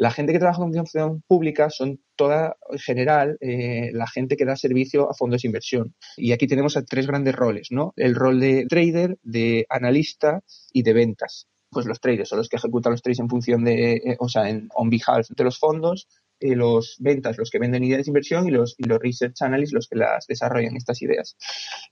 La 0.00 0.10
gente 0.10 0.32
que 0.32 0.38
trabaja 0.38 0.60
con 0.60 0.68
información 0.68 1.22
pública 1.28 1.68
son 1.68 2.00
toda, 2.16 2.56
en 2.70 2.78
general, 2.78 3.36
eh, 3.42 3.90
la 3.92 4.06
gente 4.06 4.38
que 4.38 4.46
da 4.46 4.56
servicio 4.56 5.10
a 5.10 5.12
fondos 5.12 5.42
de 5.42 5.48
inversión. 5.48 5.94
Y 6.16 6.32
aquí 6.32 6.46
tenemos 6.46 6.78
a 6.78 6.82
tres 6.86 7.06
grandes 7.06 7.34
roles, 7.34 7.68
¿no? 7.70 7.92
El 7.96 8.14
rol 8.14 8.40
de 8.40 8.64
trader, 8.66 9.18
de 9.22 9.66
analista 9.68 10.40
y 10.72 10.84
de 10.84 10.94
ventas. 10.94 11.48
Pues 11.68 11.84
los 11.84 12.00
traders 12.00 12.30
son 12.30 12.38
los 12.38 12.48
que 12.48 12.56
ejecutan 12.56 12.92
los 12.92 13.02
trades 13.02 13.20
en 13.20 13.28
función 13.28 13.62
de, 13.62 13.96
eh, 13.96 14.16
o 14.18 14.30
sea, 14.30 14.48
en 14.48 14.70
on 14.74 14.88
behalf 14.88 15.28
de 15.36 15.44
los 15.44 15.58
fondos, 15.58 16.08
eh, 16.40 16.56
los 16.56 16.96
ventas 16.98 17.36
los 17.38 17.50
que 17.50 17.58
venden 17.58 17.84
ideas 17.84 18.06
de 18.06 18.10
inversión 18.10 18.48
y 18.48 18.50
los, 18.50 18.74
los 18.78 18.98
research 18.98 19.42
analysts 19.42 19.74
los 19.74 19.88
que 19.88 19.96
las 19.96 20.26
desarrollan 20.26 20.76
estas 20.76 21.02
ideas. 21.02 21.36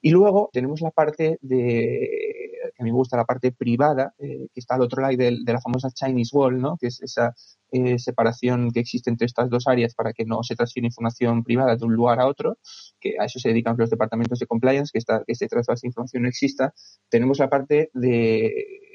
Y 0.00 0.10
luego 0.10 0.50
tenemos 0.52 0.80
la 0.80 0.90
parte 0.90 1.38
de, 1.42 2.48
que 2.74 2.82
a 2.82 2.84
mí 2.84 2.90
me 2.90 2.96
gusta 2.96 3.16
la 3.16 3.24
parte 3.24 3.52
privada, 3.52 4.14
eh, 4.18 4.46
que 4.52 4.60
está 4.60 4.74
al 4.74 4.82
otro 4.82 5.02
lado 5.02 5.16
de, 5.16 5.38
la 5.46 5.60
famosa 5.60 5.90
Chinese 5.90 6.36
Wall, 6.36 6.60
¿no? 6.60 6.76
que 6.78 6.88
es 6.88 7.00
esa 7.02 7.34
eh, 7.72 7.98
separación 7.98 8.70
que 8.70 8.80
existe 8.80 9.10
entre 9.10 9.26
estas 9.26 9.50
dos 9.50 9.66
áreas 9.66 9.94
para 9.94 10.12
que 10.12 10.24
no 10.24 10.42
se 10.42 10.56
transfiera 10.56 10.86
información 10.86 11.44
privada 11.44 11.76
de 11.76 11.84
un 11.84 11.94
lugar 11.94 12.20
a 12.20 12.26
otro, 12.26 12.58
que 13.00 13.16
a 13.18 13.24
eso 13.24 13.38
se 13.38 13.50
dedican 13.50 13.76
los 13.76 13.90
departamentos 13.90 14.38
de 14.38 14.46
compliance, 14.46 14.90
que, 14.92 14.98
esta, 14.98 15.24
que 15.26 15.32
este 15.32 15.48
trasvase 15.48 15.82
de 15.82 15.88
información 15.88 16.22
no 16.22 16.28
exista. 16.28 16.72
Tenemos 17.08 17.38
la 17.38 17.50
parte 17.50 17.90
de 17.92 18.87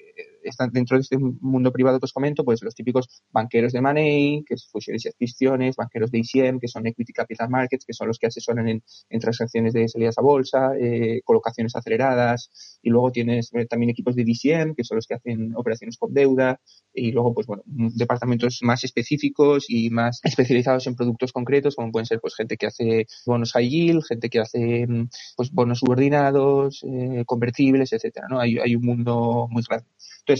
están 0.43 0.71
dentro 0.71 0.97
de 0.97 1.01
este 1.01 1.17
mundo 1.17 1.71
privado 1.71 1.99
que 1.99 2.05
os 2.05 2.13
comento, 2.13 2.43
pues 2.43 2.61
los 2.61 2.75
típicos 2.75 3.07
banqueros 3.31 3.73
de 3.73 3.81
money, 3.81 4.43
que 4.45 4.55
es 4.55 4.67
fusiones 4.67 5.05
y 5.05 5.09
adquisiciones, 5.09 5.75
banqueros 5.75 6.11
de 6.11 6.19
ICM, 6.19 6.59
que 6.59 6.67
son 6.67 6.85
equity 6.87 7.13
capital 7.13 7.49
markets, 7.49 7.85
que 7.85 7.93
son 7.93 8.07
los 8.07 8.19
que 8.19 8.27
asesoran 8.27 8.67
en, 8.67 8.83
en 9.09 9.19
transacciones 9.19 9.73
de 9.73 9.87
salidas 9.87 10.17
a 10.17 10.21
bolsa, 10.21 10.71
eh, 10.79 11.21
colocaciones 11.23 11.75
aceleradas, 11.75 12.79
y 12.81 12.89
luego 12.89 13.11
tienes 13.11 13.51
eh, 13.53 13.65
también 13.65 13.89
equipos 13.89 14.15
de 14.15 14.23
DCM, 14.23 14.75
que 14.75 14.83
son 14.83 14.97
los 14.97 15.07
que 15.07 15.15
hacen 15.15 15.55
operaciones 15.55 15.97
con 15.97 16.13
deuda, 16.13 16.59
y 16.93 17.11
luego, 17.11 17.33
pues 17.33 17.47
bueno, 17.47 17.63
departamentos 17.65 18.59
más 18.61 18.83
específicos 18.83 19.65
y 19.67 19.89
más 19.89 20.19
especializados 20.23 20.87
en 20.87 20.95
productos 20.95 21.31
concretos, 21.31 21.75
como 21.75 21.91
pueden 21.91 22.05
ser 22.05 22.19
pues 22.19 22.35
gente 22.35 22.57
que 22.57 22.67
hace 22.67 23.07
bonos 23.25 23.53
high 23.53 23.69
yield, 23.69 24.03
gente 24.03 24.29
que 24.29 24.39
hace 24.39 24.87
pues 25.35 25.51
bonos 25.51 25.79
subordinados, 25.79 26.83
eh, 26.83 27.23
convertibles, 27.25 27.93
etcétera, 27.93 28.27
¿no? 28.29 28.39
Hay, 28.39 28.57
hay 28.57 28.75
un 28.75 28.85
mundo 28.85 29.47
muy 29.49 29.63
grande. 29.67 29.87
Entonces, 30.19 30.32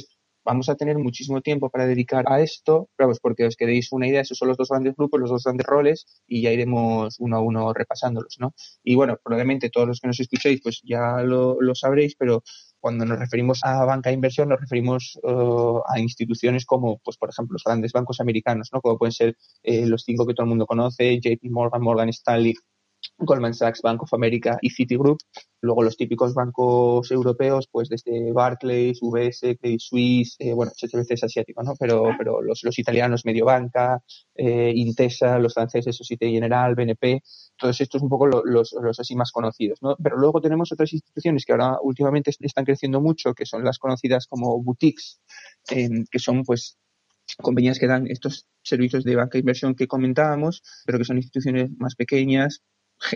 vamos 0.44 0.70
a 0.70 0.76
tener 0.76 0.98
muchísimo 0.98 1.42
tiempo 1.42 1.70
para 1.70 1.86
dedicar 1.86 2.26
a 2.28 2.42
esto, 2.42 2.90
pero 2.96 3.10
pues 3.10 3.20
porque 3.20 3.46
os 3.46 3.56
queréis 3.56 3.92
una 3.92 4.08
idea, 4.08 4.22
esos 4.22 4.38
son 4.38 4.48
los 4.48 4.58
dos 4.58 4.70
grandes 4.70 4.96
grupos, 4.96 5.20
los 5.20 5.30
dos 5.30 5.44
grandes 5.44 5.66
roles, 5.66 6.06
y 6.28 6.42
ya 6.42 6.52
iremos 6.52 7.16
uno 7.20 7.38
a 7.38 7.42
uno 7.42 7.74
repasándolos, 7.74 8.38
¿no? 8.40 8.54
Y 8.84 8.96
bueno, 8.96 9.18
probablemente 9.24 9.70
todos 9.70 9.88
los 9.88 10.00
que 10.00 10.08
nos 10.08 10.20
escuchéis, 10.20 10.62
pues 10.62 10.82
ya 10.84 11.22
lo, 11.24 11.62
lo 11.62 11.76
sabréis, 11.76 12.16
pero 12.16 12.44
cuando 12.84 13.06
nos 13.06 13.18
referimos 13.18 13.62
a 13.64 13.86
banca 13.86 14.10
de 14.10 14.16
inversión, 14.16 14.50
nos 14.50 14.60
referimos 14.60 15.18
uh, 15.24 15.80
a 15.88 16.02
instituciones 16.02 16.66
como, 16.66 17.00
pues, 17.00 17.16
por 17.16 17.30
ejemplo, 17.30 17.54
los 17.54 17.64
grandes 17.64 17.94
bancos 17.94 18.20
americanos, 18.20 18.70
¿no? 18.74 18.82
Como 18.82 18.98
pueden 18.98 19.14
ser 19.14 19.38
eh, 19.64 19.86
los 19.86 20.04
cinco 20.04 20.26
que 20.26 20.34
todo 20.34 20.44
el 20.44 20.50
mundo 20.50 20.66
conoce, 20.66 21.18
JP 21.22 21.50
Morgan, 21.50 21.82
Morgan 21.82 22.10
Stanley, 22.10 22.56
Goldman 23.18 23.54
Sachs, 23.54 23.82
Bank 23.82 24.04
of 24.04 24.14
America 24.14 24.58
y 24.62 24.70
Citigroup. 24.70 25.20
Luego 25.62 25.84
los 25.84 25.96
típicos 25.96 26.34
bancos 26.34 27.10
europeos, 27.12 27.68
pues 27.72 27.88
desde 27.88 28.32
Barclays, 28.34 29.00
UBS, 29.02 29.58
Credit 29.60 29.80
Suisse, 29.80 30.36
eh, 30.40 30.54
bueno, 30.54 30.72
HSBC 30.76 31.12
es 31.12 31.24
asiático, 31.24 31.64
¿no? 31.64 31.74
Pero, 31.80 32.10
pero 32.18 32.42
los, 32.42 32.64
los 32.64 32.78
italianos, 32.80 33.26
Mediobanca, 33.26 34.02
eh, 34.36 34.74
Intesa, 34.76 35.40
los 35.40 35.54
franceses, 35.54 35.96
Societe 35.96 36.30
General, 36.30 36.76
BNP, 36.76 37.22
todos 37.58 37.80
estos 37.80 38.02
un 38.02 38.10
poco 38.10 38.28
los, 38.28 38.74
los, 38.74 39.00
así 39.00 39.16
más 39.16 39.32
conocidos, 39.32 39.80
¿no? 39.82 39.96
Pero 40.02 40.18
luego 40.18 40.42
tenemos 40.42 40.72
otras 40.72 40.92
instituciones 40.92 41.46
que 41.46 41.54
ahora 41.54 41.78
últimamente 41.82 42.32
están 42.40 42.66
creciendo 42.66 43.00
mucho, 43.00 43.34
que 43.34 43.46
son 43.46 43.64
las 43.64 43.80
conocidas 43.80 44.28
como 44.28 44.62
boutiques, 44.62 45.22
eh, 45.70 45.90
que 46.12 46.20
son 46.20 46.44
pues 46.44 46.78
compañías 47.42 47.80
que 47.80 47.88
dan 47.88 48.08
estos 48.08 48.48
servicios 48.62 49.04
de 49.04 49.16
banca 49.16 49.34
de 49.34 49.40
inversión 49.40 49.76
que 49.76 49.88
comentábamos, 49.88 50.62
pero 50.86 50.98
que 50.98 51.06
son 51.06 51.18
instituciones 51.18 51.70
más 51.78 51.96
pequeñas, 51.96 52.62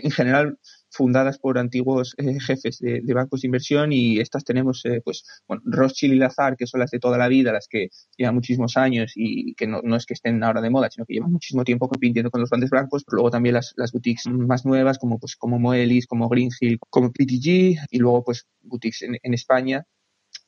en 0.02 0.10
general 0.10 0.58
fundadas 0.90 1.38
por 1.38 1.58
antiguos 1.58 2.14
eh, 2.16 2.40
jefes 2.40 2.78
de, 2.78 3.02
bancos 3.14 3.42
de 3.42 3.48
inversión 3.48 3.92
y 3.92 4.20
estas 4.20 4.44
tenemos 4.44 4.84
eh, 4.84 5.00
pues 5.04 5.24
bueno, 5.46 5.62
Rothschild 5.66 6.14
y 6.14 6.16
Lazar 6.16 6.56
que 6.56 6.66
son 6.66 6.80
las 6.80 6.90
de 6.90 6.98
toda 6.98 7.18
la 7.18 7.28
vida 7.28 7.52
las 7.52 7.68
que 7.68 7.88
llevan 8.16 8.34
muchísimos 8.34 8.76
años 8.76 9.12
y 9.14 9.54
que 9.54 9.66
no, 9.66 9.80
no 9.82 9.96
es 9.96 10.06
que 10.06 10.14
estén 10.14 10.42
ahora 10.42 10.60
de 10.60 10.70
moda 10.70 10.90
sino 10.90 11.04
que 11.04 11.14
llevan 11.14 11.32
muchísimo 11.32 11.64
tiempo 11.64 11.88
compitiendo 11.88 12.30
con 12.30 12.40
los 12.40 12.50
grandes 12.50 12.70
bancos 12.70 13.04
pero 13.04 13.16
luego 13.16 13.30
también 13.30 13.54
las, 13.54 13.74
las 13.76 13.92
boutiques 13.92 14.26
más 14.26 14.64
nuevas 14.64 14.98
como 14.98 15.18
pues 15.18 15.36
como 15.36 15.58
Moelis 15.58 16.06
como 16.06 16.28
Greenhill 16.28 16.78
como 16.90 17.12
PTG 17.12 17.76
y 17.90 17.98
luego 17.98 18.24
pues 18.24 18.46
boutiques 18.62 19.02
en, 19.02 19.18
en 19.22 19.34
España 19.34 19.84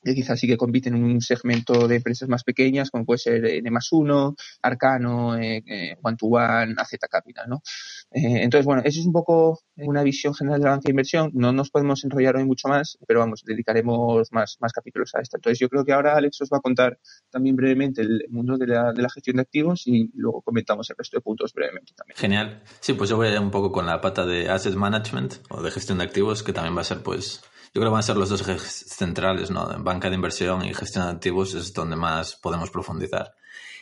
que 0.02 0.14
quizás 0.14 0.38
sí 0.38 0.46
que 0.46 0.56
compiten 0.56 0.94
en 0.94 1.04
un 1.04 1.20
segmento 1.20 1.86
de 1.86 1.96
empresas 1.96 2.28
más 2.28 2.44
pequeñas, 2.44 2.90
como 2.90 3.04
puede 3.04 3.18
ser 3.18 3.44
N 3.44 3.70
más 3.70 3.92
uno, 3.92 4.34
Arcano, 4.62 5.36
eh, 5.36 5.62
eh, 5.66 5.96
One 6.02 6.16
to 6.16 6.26
One, 6.26 6.74
AZ 6.76 6.90
Capital, 7.10 7.48
¿no? 7.48 7.62
Eh, 8.10 8.42
entonces, 8.42 8.64
bueno, 8.64 8.82
eso 8.84 9.00
es 9.00 9.06
un 9.06 9.12
poco 9.12 9.60
una 9.76 10.02
visión 10.02 10.34
general 10.34 10.60
de 10.60 10.64
la 10.64 10.70
banca 10.72 10.84
de 10.86 10.90
inversión. 10.90 11.30
No 11.34 11.52
nos 11.52 11.70
podemos 11.70 12.04
enrollar 12.04 12.36
hoy 12.36 12.44
mucho 12.44 12.68
más, 12.68 12.98
pero 13.06 13.20
vamos, 13.20 13.42
dedicaremos 13.44 14.28
más, 14.32 14.56
más 14.60 14.72
capítulos 14.72 15.14
a 15.14 15.20
esta. 15.20 15.36
Entonces, 15.36 15.58
yo 15.58 15.68
creo 15.68 15.84
que 15.84 15.92
ahora 15.92 16.16
Alex 16.16 16.40
os 16.42 16.50
va 16.50 16.58
a 16.58 16.60
contar 16.60 16.98
también 17.30 17.56
brevemente 17.56 18.02
el 18.02 18.24
mundo 18.30 18.56
de 18.58 18.66
la, 18.66 18.92
de 18.92 19.02
la 19.02 19.10
gestión 19.10 19.36
de 19.36 19.42
activos 19.42 19.86
y 19.86 20.10
luego 20.14 20.42
comentamos 20.42 20.88
el 20.90 20.96
resto 20.96 21.16
de 21.16 21.22
puntos 21.22 21.52
brevemente 21.52 21.92
también. 21.94 22.16
Genial. 22.16 22.62
Sí, 22.80 22.94
pues 22.94 23.10
yo 23.10 23.16
voy 23.16 23.34
a 23.34 23.40
un 23.40 23.50
poco 23.50 23.72
con 23.72 23.86
la 23.86 24.00
pata 24.00 24.26
de 24.26 24.48
Asset 24.48 24.74
Management 24.74 25.34
o 25.50 25.62
de 25.62 25.70
gestión 25.70 25.98
de 25.98 26.04
activos, 26.04 26.42
que 26.42 26.52
también 26.52 26.76
va 26.76 26.80
a 26.82 26.84
ser, 26.84 27.02
pues, 27.02 27.42
creo 27.72 27.84
que 27.84 27.90
van 27.90 28.00
a 28.00 28.02
ser 28.02 28.16
los 28.16 28.28
dos 28.28 28.40
ejes 28.40 28.86
centrales, 28.88 29.50
¿no? 29.50 29.68
Banca 29.82 30.08
de 30.08 30.16
inversión 30.16 30.64
y 30.64 30.74
gestión 30.74 31.04
de 31.04 31.12
activos 31.12 31.54
es 31.54 31.72
donde 31.72 31.96
más 31.96 32.36
podemos 32.36 32.70
profundizar. 32.70 33.34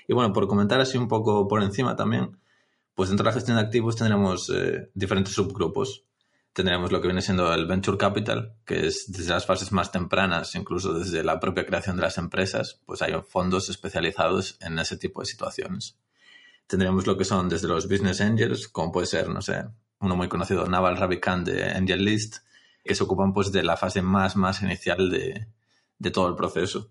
Y 0.06 0.14
bueno, 0.14 0.32
por 0.32 0.48
comentar 0.48 0.80
así 0.80 0.98
un 0.98 1.08
poco 1.08 1.48
por 1.48 1.62
encima 1.62 1.96
también, 1.96 2.38
pues 2.94 3.10
dentro 3.10 3.24
de 3.24 3.30
la 3.30 3.34
gestión 3.34 3.56
de 3.56 3.62
activos 3.62 3.96
tendremos 3.96 4.50
eh, 4.50 4.90
diferentes 4.94 5.34
subgrupos. 5.34 6.04
Tendremos 6.52 6.90
lo 6.90 7.00
que 7.00 7.06
viene 7.06 7.22
siendo 7.22 7.52
el 7.52 7.66
Venture 7.66 7.96
Capital, 7.96 8.56
que 8.64 8.86
es 8.86 9.12
desde 9.12 9.30
las 9.30 9.46
fases 9.46 9.70
más 9.70 9.92
tempranas, 9.92 10.54
incluso 10.56 10.92
desde 10.94 11.22
la 11.22 11.38
propia 11.38 11.64
creación 11.64 11.96
de 11.96 12.02
las 12.02 12.18
empresas, 12.18 12.80
pues 12.84 13.00
hay 13.00 13.12
fondos 13.28 13.68
especializados 13.68 14.58
en 14.60 14.78
ese 14.78 14.96
tipo 14.96 15.20
de 15.20 15.26
situaciones. 15.26 15.96
Tendremos 16.66 17.06
lo 17.06 17.16
que 17.16 17.24
son 17.24 17.48
desde 17.48 17.68
los 17.68 17.88
Business 17.88 18.20
Angels, 18.20 18.66
como 18.66 18.90
puede 18.90 19.06
ser, 19.06 19.28
no 19.28 19.40
sé, 19.40 19.64
uno 20.00 20.16
muy 20.16 20.28
conocido, 20.28 20.66
Naval 20.66 20.96
Ravikant 20.96 21.46
de 21.46 21.70
Angel 21.70 22.04
List, 22.04 22.38
que 22.88 22.94
se 22.96 23.04
ocupan 23.04 23.32
pues 23.32 23.52
de 23.52 23.62
la 23.62 23.76
fase 23.76 24.00
más, 24.02 24.34
más 24.34 24.62
inicial 24.62 25.10
de, 25.10 25.46
de 25.98 26.10
todo 26.10 26.26
el 26.26 26.34
proceso. 26.34 26.90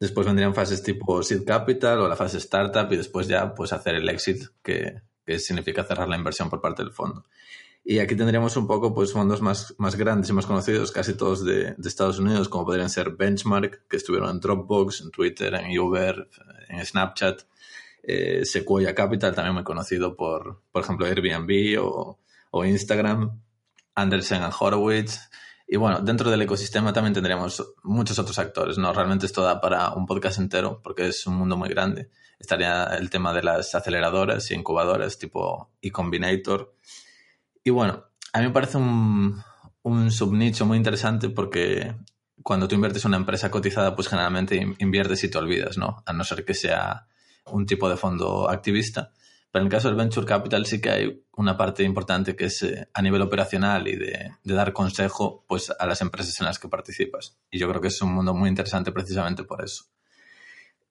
Después 0.00 0.26
vendrían 0.26 0.54
fases 0.54 0.82
tipo 0.82 1.22
seed 1.22 1.44
capital 1.44 2.00
o 2.00 2.08
la 2.08 2.16
fase 2.16 2.38
startup 2.38 2.90
y 2.90 2.96
después 2.96 3.28
ya 3.28 3.54
pues 3.54 3.72
hacer 3.72 3.94
el 3.94 4.08
exit, 4.08 4.42
que, 4.62 5.02
que 5.26 5.38
significa 5.38 5.84
cerrar 5.84 6.08
la 6.08 6.16
inversión 6.16 6.48
por 6.48 6.62
parte 6.62 6.82
del 6.82 6.92
fondo. 6.92 7.24
Y 7.84 7.98
aquí 8.00 8.16
tendríamos 8.16 8.56
un 8.56 8.66
poco 8.66 8.94
pues 8.94 9.12
fondos 9.12 9.40
más, 9.42 9.74
más 9.78 9.96
grandes 9.96 10.30
y 10.30 10.32
más 10.32 10.46
conocidos, 10.46 10.92
casi 10.92 11.14
todos 11.14 11.44
de, 11.44 11.74
Estados 11.84 12.18
Unidos, 12.18 12.48
como 12.48 12.64
podrían 12.64 12.90
ser 12.90 13.10
Benchmark, 13.10 13.86
que 13.86 13.96
estuvieron 13.98 14.30
en 14.30 14.40
Dropbox, 14.40 15.02
en 15.02 15.10
Twitter, 15.10 15.54
en 15.54 15.78
Uber, 15.78 16.28
en 16.68 16.84
Snapchat. 16.84 17.42
eh, 18.02 18.44
Sequoia 18.44 18.94
Capital, 18.94 19.34
también 19.34 19.54
muy 19.54 19.64
conocido 19.64 20.16
por, 20.16 20.62
por 20.72 20.82
ejemplo, 20.82 21.06
Airbnb 21.06 21.78
o, 21.82 22.18
o 22.50 22.64
Instagram, 22.64 23.40
Andersen 24.00 24.42
and 24.42 24.54
Horowitz. 24.58 25.20
Y 25.66 25.76
bueno, 25.76 26.00
dentro 26.00 26.30
del 26.30 26.42
ecosistema 26.42 26.92
también 26.92 27.12
tendríamos 27.12 27.62
muchos 27.82 28.18
otros 28.18 28.38
actores, 28.38 28.78
¿no? 28.78 28.92
Realmente 28.92 29.26
esto 29.26 29.42
da 29.42 29.60
para 29.60 29.92
un 29.92 30.06
podcast 30.06 30.38
entero 30.38 30.80
porque 30.82 31.08
es 31.08 31.26
un 31.26 31.34
mundo 31.34 31.56
muy 31.56 31.68
grande. 31.68 32.10
Estaría 32.38 32.84
el 32.84 33.10
tema 33.10 33.34
de 33.34 33.42
las 33.42 33.74
aceleradoras 33.74 34.50
y 34.50 34.54
incubadoras 34.54 35.18
tipo 35.18 35.72
eCombinator. 35.82 36.74
Y 37.62 37.70
bueno, 37.70 38.04
a 38.32 38.38
mí 38.38 38.46
me 38.46 38.52
parece 38.52 38.78
un, 38.78 39.42
un 39.82 40.10
subnicho 40.10 40.64
muy 40.64 40.78
interesante 40.78 41.28
porque 41.28 41.94
cuando 42.42 42.66
tú 42.68 42.76
inviertes 42.76 43.04
en 43.04 43.10
una 43.10 43.18
empresa 43.18 43.50
cotizada, 43.50 43.94
pues 43.94 44.08
generalmente 44.08 44.74
inviertes 44.78 45.22
y 45.24 45.30
te 45.30 45.36
olvidas, 45.36 45.76
¿no? 45.76 46.02
A 46.06 46.12
no 46.12 46.24
ser 46.24 46.44
que 46.44 46.54
sea 46.54 47.06
un 47.44 47.66
tipo 47.66 47.90
de 47.90 47.96
fondo 47.96 48.48
activista. 48.48 49.12
Pero 49.50 49.62
en 49.62 49.66
el 49.66 49.72
caso 49.72 49.88
del 49.88 49.96
Venture 49.96 50.26
Capital 50.26 50.66
sí 50.66 50.80
que 50.80 50.90
hay 50.90 51.24
una 51.36 51.56
parte 51.56 51.82
importante 51.82 52.36
que 52.36 52.46
es 52.46 52.62
eh, 52.62 52.88
a 52.92 53.00
nivel 53.00 53.22
operacional 53.22 53.88
y 53.88 53.96
de, 53.96 54.32
dar 54.44 54.72
consejo 54.72 55.44
pues, 55.48 55.72
a 55.76 55.86
las 55.86 56.02
empresas 56.02 56.38
en 56.40 56.46
las 56.46 56.58
que 56.58 56.68
participas. 56.68 57.38
Y 57.50 57.58
yo 57.58 57.68
creo 57.68 57.80
que 57.80 57.88
es 57.88 58.02
un 58.02 58.12
mundo 58.12 58.34
muy 58.34 58.48
interesante 58.48 58.92
precisamente 58.92 59.44
por 59.44 59.64
eso. 59.64 59.84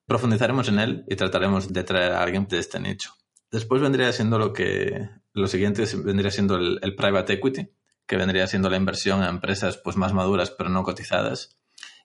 Profundizaremos 0.06 0.70
en 0.70 0.80
él 0.80 1.06
y 1.08 1.16
trataremos 1.16 1.72
de 1.72 1.84
traer 1.84 2.14
a 2.14 2.24
alguien 2.24 2.48
de 2.48 2.60
este 2.60 2.80
nicho. 2.80 3.14
Después 3.52 3.82
vendría 3.82 4.12
siendo 4.12 4.40
lo 4.40 4.54
que 4.54 5.10
lo 5.34 5.48
siguiente 5.48 5.86
vendría 6.04 6.32
siendo 6.32 6.56
el, 6.56 6.96
private 6.96 7.34
equity, 7.34 7.70
que 8.08 8.18
vendría 8.18 8.48
siendo 8.48 8.70
la 8.70 8.78
inversión 8.78 9.22
en 9.22 9.30
empresas 9.30 9.78
pues 9.78 9.98
más 9.98 10.14
maduras 10.14 10.50
pero 10.50 10.70
no 10.70 10.84
cotizadas. 10.84 11.58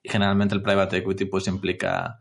Y 0.03 0.09
generalmente 0.09 0.53
el 0.53 0.61
private 0.61 0.97
equity 0.97 1.25
pues 1.25 1.47
implica 1.47 2.19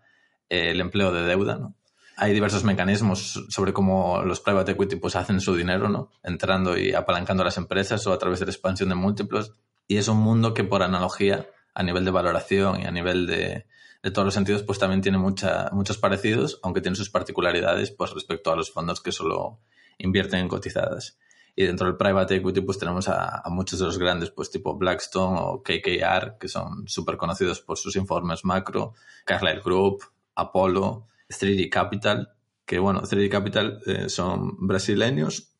eh, 0.48 0.70
el 0.70 0.80
empleo 0.80 1.12
de 1.12 1.22
deuda, 1.24 1.58
¿no? 1.58 1.76
Hay 2.22 2.32
diversos 2.32 2.62
mecanismos 2.62 3.46
sobre 3.48 3.72
cómo 3.72 4.22
los 4.22 4.38
private 4.38 4.72
equity 4.72 4.94
pues 4.94 5.16
hacen 5.16 5.40
su 5.40 5.56
dinero, 5.56 5.88
¿no? 5.88 6.12
Entrando 6.22 6.78
y 6.78 6.94
apalancando 6.94 7.42
a 7.42 7.46
las 7.46 7.56
empresas 7.56 8.06
o 8.06 8.12
a 8.12 8.18
través 8.18 8.38
de 8.38 8.46
la 8.46 8.52
expansión 8.52 8.90
de 8.90 8.94
múltiplos. 8.94 9.54
Y 9.88 9.96
es 9.96 10.06
un 10.06 10.18
mundo 10.18 10.54
que 10.54 10.62
por 10.62 10.84
analogía, 10.84 11.48
a 11.74 11.82
nivel 11.82 12.04
de 12.04 12.12
valoración 12.12 12.80
y 12.80 12.84
a 12.84 12.92
nivel 12.92 13.26
de, 13.26 13.66
de 14.04 14.10
todos 14.12 14.24
los 14.24 14.34
sentidos, 14.34 14.62
pues 14.62 14.78
también 14.78 15.00
tiene 15.00 15.18
mucha, 15.18 15.68
muchos 15.72 15.98
parecidos, 15.98 16.60
aunque 16.62 16.80
tiene 16.80 16.94
sus 16.96 17.10
particularidades 17.10 17.90
pues 17.90 18.12
respecto 18.12 18.52
a 18.52 18.56
los 18.56 18.70
fondos 18.70 19.00
que 19.00 19.10
solo 19.10 19.58
invierten 19.98 20.38
en 20.38 20.48
cotizadas. 20.48 21.18
Y 21.56 21.64
dentro 21.64 21.88
del 21.88 21.96
private 21.96 22.36
equity 22.36 22.60
pues 22.60 22.78
tenemos 22.78 23.08
a, 23.08 23.42
a 23.44 23.50
muchos 23.50 23.80
de 23.80 23.86
los 23.86 23.98
grandes, 23.98 24.30
pues 24.30 24.48
tipo 24.48 24.78
Blackstone 24.78 25.40
o 25.40 25.60
KKR, 25.64 26.38
que 26.38 26.46
son 26.46 26.86
súper 26.86 27.16
conocidos 27.16 27.60
por 27.62 27.78
sus 27.78 27.96
informes 27.96 28.44
macro, 28.44 28.94
Carlyle 29.24 29.60
Group, 29.60 30.04
Apollo, 30.36 31.08
3D 31.32 31.68
Capital, 31.70 32.30
que 32.64 32.78
bueno, 32.78 33.02
3D 33.02 33.28
Capital 33.28 33.80
eh, 33.86 34.08
son 34.08 34.56
brasileños 34.66 35.54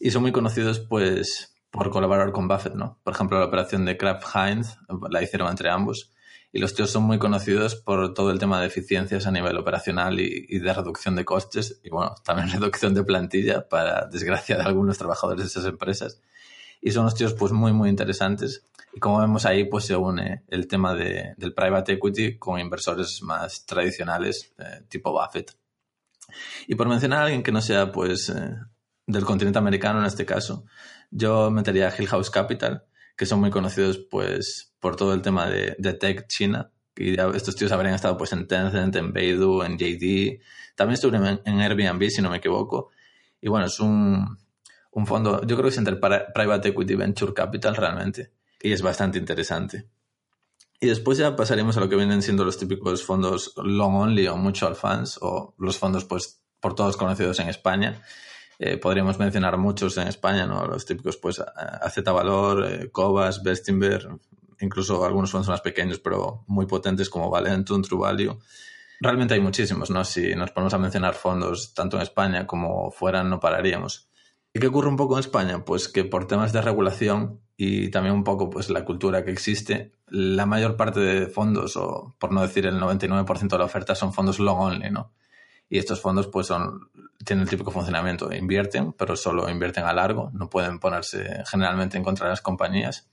y 0.00 0.10
son 0.10 0.22
muy 0.22 0.32
conocidos 0.32 0.80
pues 0.80 1.56
por 1.70 1.90
colaborar 1.90 2.32
con 2.32 2.46
Buffett, 2.46 2.74
¿no? 2.74 3.00
Por 3.02 3.14
ejemplo, 3.14 3.38
la 3.38 3.46
operación 3.46 3.84
de 3.84 3.96
Kraft 3.96 4.24
Heinz 4.34 4.76
la 5.10 5.22
hicieron 5.22 5.48
entre 5.48 5.70
ambos 5.70 6.14
y 6.54 6.60
los 6.60 6.72
tíos 6.72 6.92
son 6.92 7.02
muy 7.02 7.18
conocidos 7.18 7.74
por 7.74 8.14
todo 8.14 8.30
el 8.30 8.38
tema 8.38 8.60
de 8.60 8.68
eficiencias 8.68 9.26
a 9.26 9.32
nivel 9.32 9.58
operacional 9.58 10.20
y, 10.20 10.58
de 10.60 10.72
reducción 10.72 11.16
de 11.16 11.24
costes 11.24 11.80
y 11.82 11.90
bueno, 11.90 12.14
también 12.24 12.48
reducción 12.52 12.94
de 12.94 13.02
plantilla 13.02 13.68
para 13.68 14.06
desgracia 14.06 14.56
de 14.56 14.62
algunos 14.62 14.96
trabajadores 14.96 15.42
de 15.42 15.48
esas 15.48 15.64
empresas. 15.64 16.20
Y 16.84 16.92
son 16.92 17.04
los 17.04 17.14
tíos 17.14 17.32
pues 17.32 17.50
muy 17.50 17.72
muy 17.72 17.88
interesantes 17.88 18.62
y 18.94 19.00
como 19.00 19.18
vemos 19.20 19.44
ahí, 19.44 19.64
pues 19.64 19.86
se 19.86 19.96
une 19.96 20.44
el 20.48 20.68
tema 20.68 20.94
de, 20.94 21.34
del 21.36 21.52
private 21.52 21.94
equity 21.94 22.38
con 22.38 22.60
inversores 22.60 23.22
más 23.22 23.66
tradicionales, 23.66 24.54
eh, 24.58 24.82
tipo 24.88 25.10
Buffett. 25.10 25.52
Y 26.68 26.76
por 26.76 26.88
mencionar 26.88 27.20
a 27.20 27.22
alguien 27.24 27.42
que 27.42 27.50
no 27.50 27.60
sea, 27.60 27.90
pues, 27.90 28.28
eh, 28.28 28.54
del 29.06 29.24
continente 29.24 29.58
americano 29.58 29.98
en 29.98 30.06
este 30.06 30.24
caso, 30.24 30.64
yo 31.10 31.50
metería 31.50 31.88
a 31.88 31.94
Hill 31.96 32.06
House 32.06 32.30
Capital, 32.30 32.84
que 33.16 33.26
son 33.26 33.40
muy 33.40 33.50
conocidos, 33.50 33.98
pues, 33.98 34.72
por 34.78 34.94
todo 34.94 35.12
el 35.12 35.22
tema 35.22 35.50
de, 35.50 35.74
de 35.76 35.94
tech 35.94 36.28
China. 36.28 36.70
Y 36.96 37.18
estos 37.18 37.56
tíos 37.56 37.72
habrían 37.72 37.94
estado, 37.94 38.16
pues, 38.16 38.32
en 38.32 38.46
Tencent, 38.46 38.94
en 38.94 39.12
Beidou, 39.12 39.64
en 39.64 39.76
JD. 39.76 40.40
También 40.76 40.94
estuvieron 40.94 41.40
en, 41.44 41.60
Airbnb, 41.60 42.08
si 42.10 42.22
no 42.22 42.30
me 42.30 42.36
equivoco. 42.36 42.90
Y 43.40 43.48
bueno, 43.48 43.66
es 43.66 43.80
un, 43.80 44.38
un 44.94 45.06
fondo, 45.06 45.40
yo 45.42 45.56
creo 45.56 45.64
que 45.64 45.68
es 45.70 45.78
entre 45.78 45.96
Private 45.96 46.68
Equity 46.68 46.94
Venture 46.94 47.34
Capital 47.34 47.76
realmente 47.76 48.32
y 48.60 48.72
es 48.72 48.80
bastante 48.80 49.18
interesante. 49.18 49.88
Y 50.80 50.86
después 50.86 51.18
ya 51.18 51.34
pasaremos 51.34 51.76
a 51.76 51.80
lo 51.80 51.88
que 51.88 51.96
vienen 51.96 52.22
siendo 52.22 52.44
los 52.44 52.58
típicos 52.58 53.04
fondos 53.04 53.52
long 53.56 53.94
only 53.96 54.26
o 54.28 54.36
mutual 54.36 54.76
funds 54.76 55.18
o 55.20 55.54
los 55.58 55.78
fondos 55.78 56.04
pues 56.04 56.42
por 56.60 56.74
todos 56.74 56.96
conocidos 56.96 57.38
en 57.40 57.48
España. 57.48 58.02
Eh, 58.58 58.76
podríamos 58.76 59.18
mencionar 59.18 59.58
muchos 59.58 59.96
en 59.98 60.08
España, 60.08 60.46
¿no? 60.46 60.64
Los 60.66 60.86
típicos 60.86 61.16
pues 61.16 61.40
AZ 61.40 62.04
Valor, 62.04 62.66
eh, 62.66 62.90
Cobas, 62.90 63.42
Bestinver, 63.42 64.08
incluso 64.60 65.04
algunos 65.04 65.30
fondos 65.30 65.48
más 65.48 65.60
pequeños 65.60 65.98
pero 65.98 66.44
muy 66.46 66.66
potentes 66.66 67.10
como 67.10 67.30
Valentum, 67.30 67.82
True 67.82 68.00
Value. 68.00 68.38
Realmente 69.00 69.34
hay 69.34 69.40
muchísimos, 69.40 69.90
¿no? 69.90 70.04
Si 70.04 70.34
nos 70.34 70.52
ponemos 70.52 70.74
a 70.74 70.78
mencionar 70.78 71.14
fondos 71.14 71.74
tanto 71.74 71.96
en 71.96 72.02
España 72.02 72.46
como 72.46 72.90
fuera 72.90 73.24
no 73.24 73.40
pararíamos. 73.40 74.08
¿Y 74.56 74.60
qué 74.60 74.68
ocurre 74.68 74.88
un 74.88 74.96
poco 74.96 75.14
en 75.14 75.20
España? 75.20 75.64
Pues 75.64 75.88
que 75.88 76.04
por 76.04 76.28
temas 76.28 76.52
de 76.52 76.62
regulación 76.62 77.40
y 77.56 77.90
también 77.90 78.14
un 78.14 78.22
poco 78.22 78.50
pues 78.50 78.70
la 78.70 78.84
cultura 78.84 79.24
que 79.24 79.32
existe, 79.32 79.92
la 80.06 80.46
mayor 80.46 80.76
parte 80.76 81.00
de 81.00 81.26
fondos, 81.26 81.76
o 81.76 82.14
por 82.20 82.30
no 82.30 82.40
decir 82.40 82.64
el 82.66 82.80
99% 82.80 83.48
de 83.48 83.58
la 83.58 83.64
oferta, 83.64 83.96
son 83.96 84.12
fondos 84.12 84.38
long 84.38 84.60
only, 84.60 84.90
¿no? 84.90 85.12
Y 85.68 85.78
estos 85.78 86.00
fondos 86.00 86.28
pues 86.28 86.46
son, 86.46 86.88
tienen 87.24 87.42
el 87.42 87.48
típico 87.48 87.72
funcionamiento, 87.72 88.32
invierten, 88.32 88.92
pero 88.92 89.16
solo 89.16 89.50
invierten 89.50 89.84
a 89.86 89.92
largo, 89.92 90.30
no 90.32 90.48
pueden 90.48 90.78
ponerse 90.78 91.42
generalmente 91.50 91.96
en 91.96 92.04
contra 92.04 92.26
de 92.26 92.30
las 92.30 92.40
compañías 92.40 93.10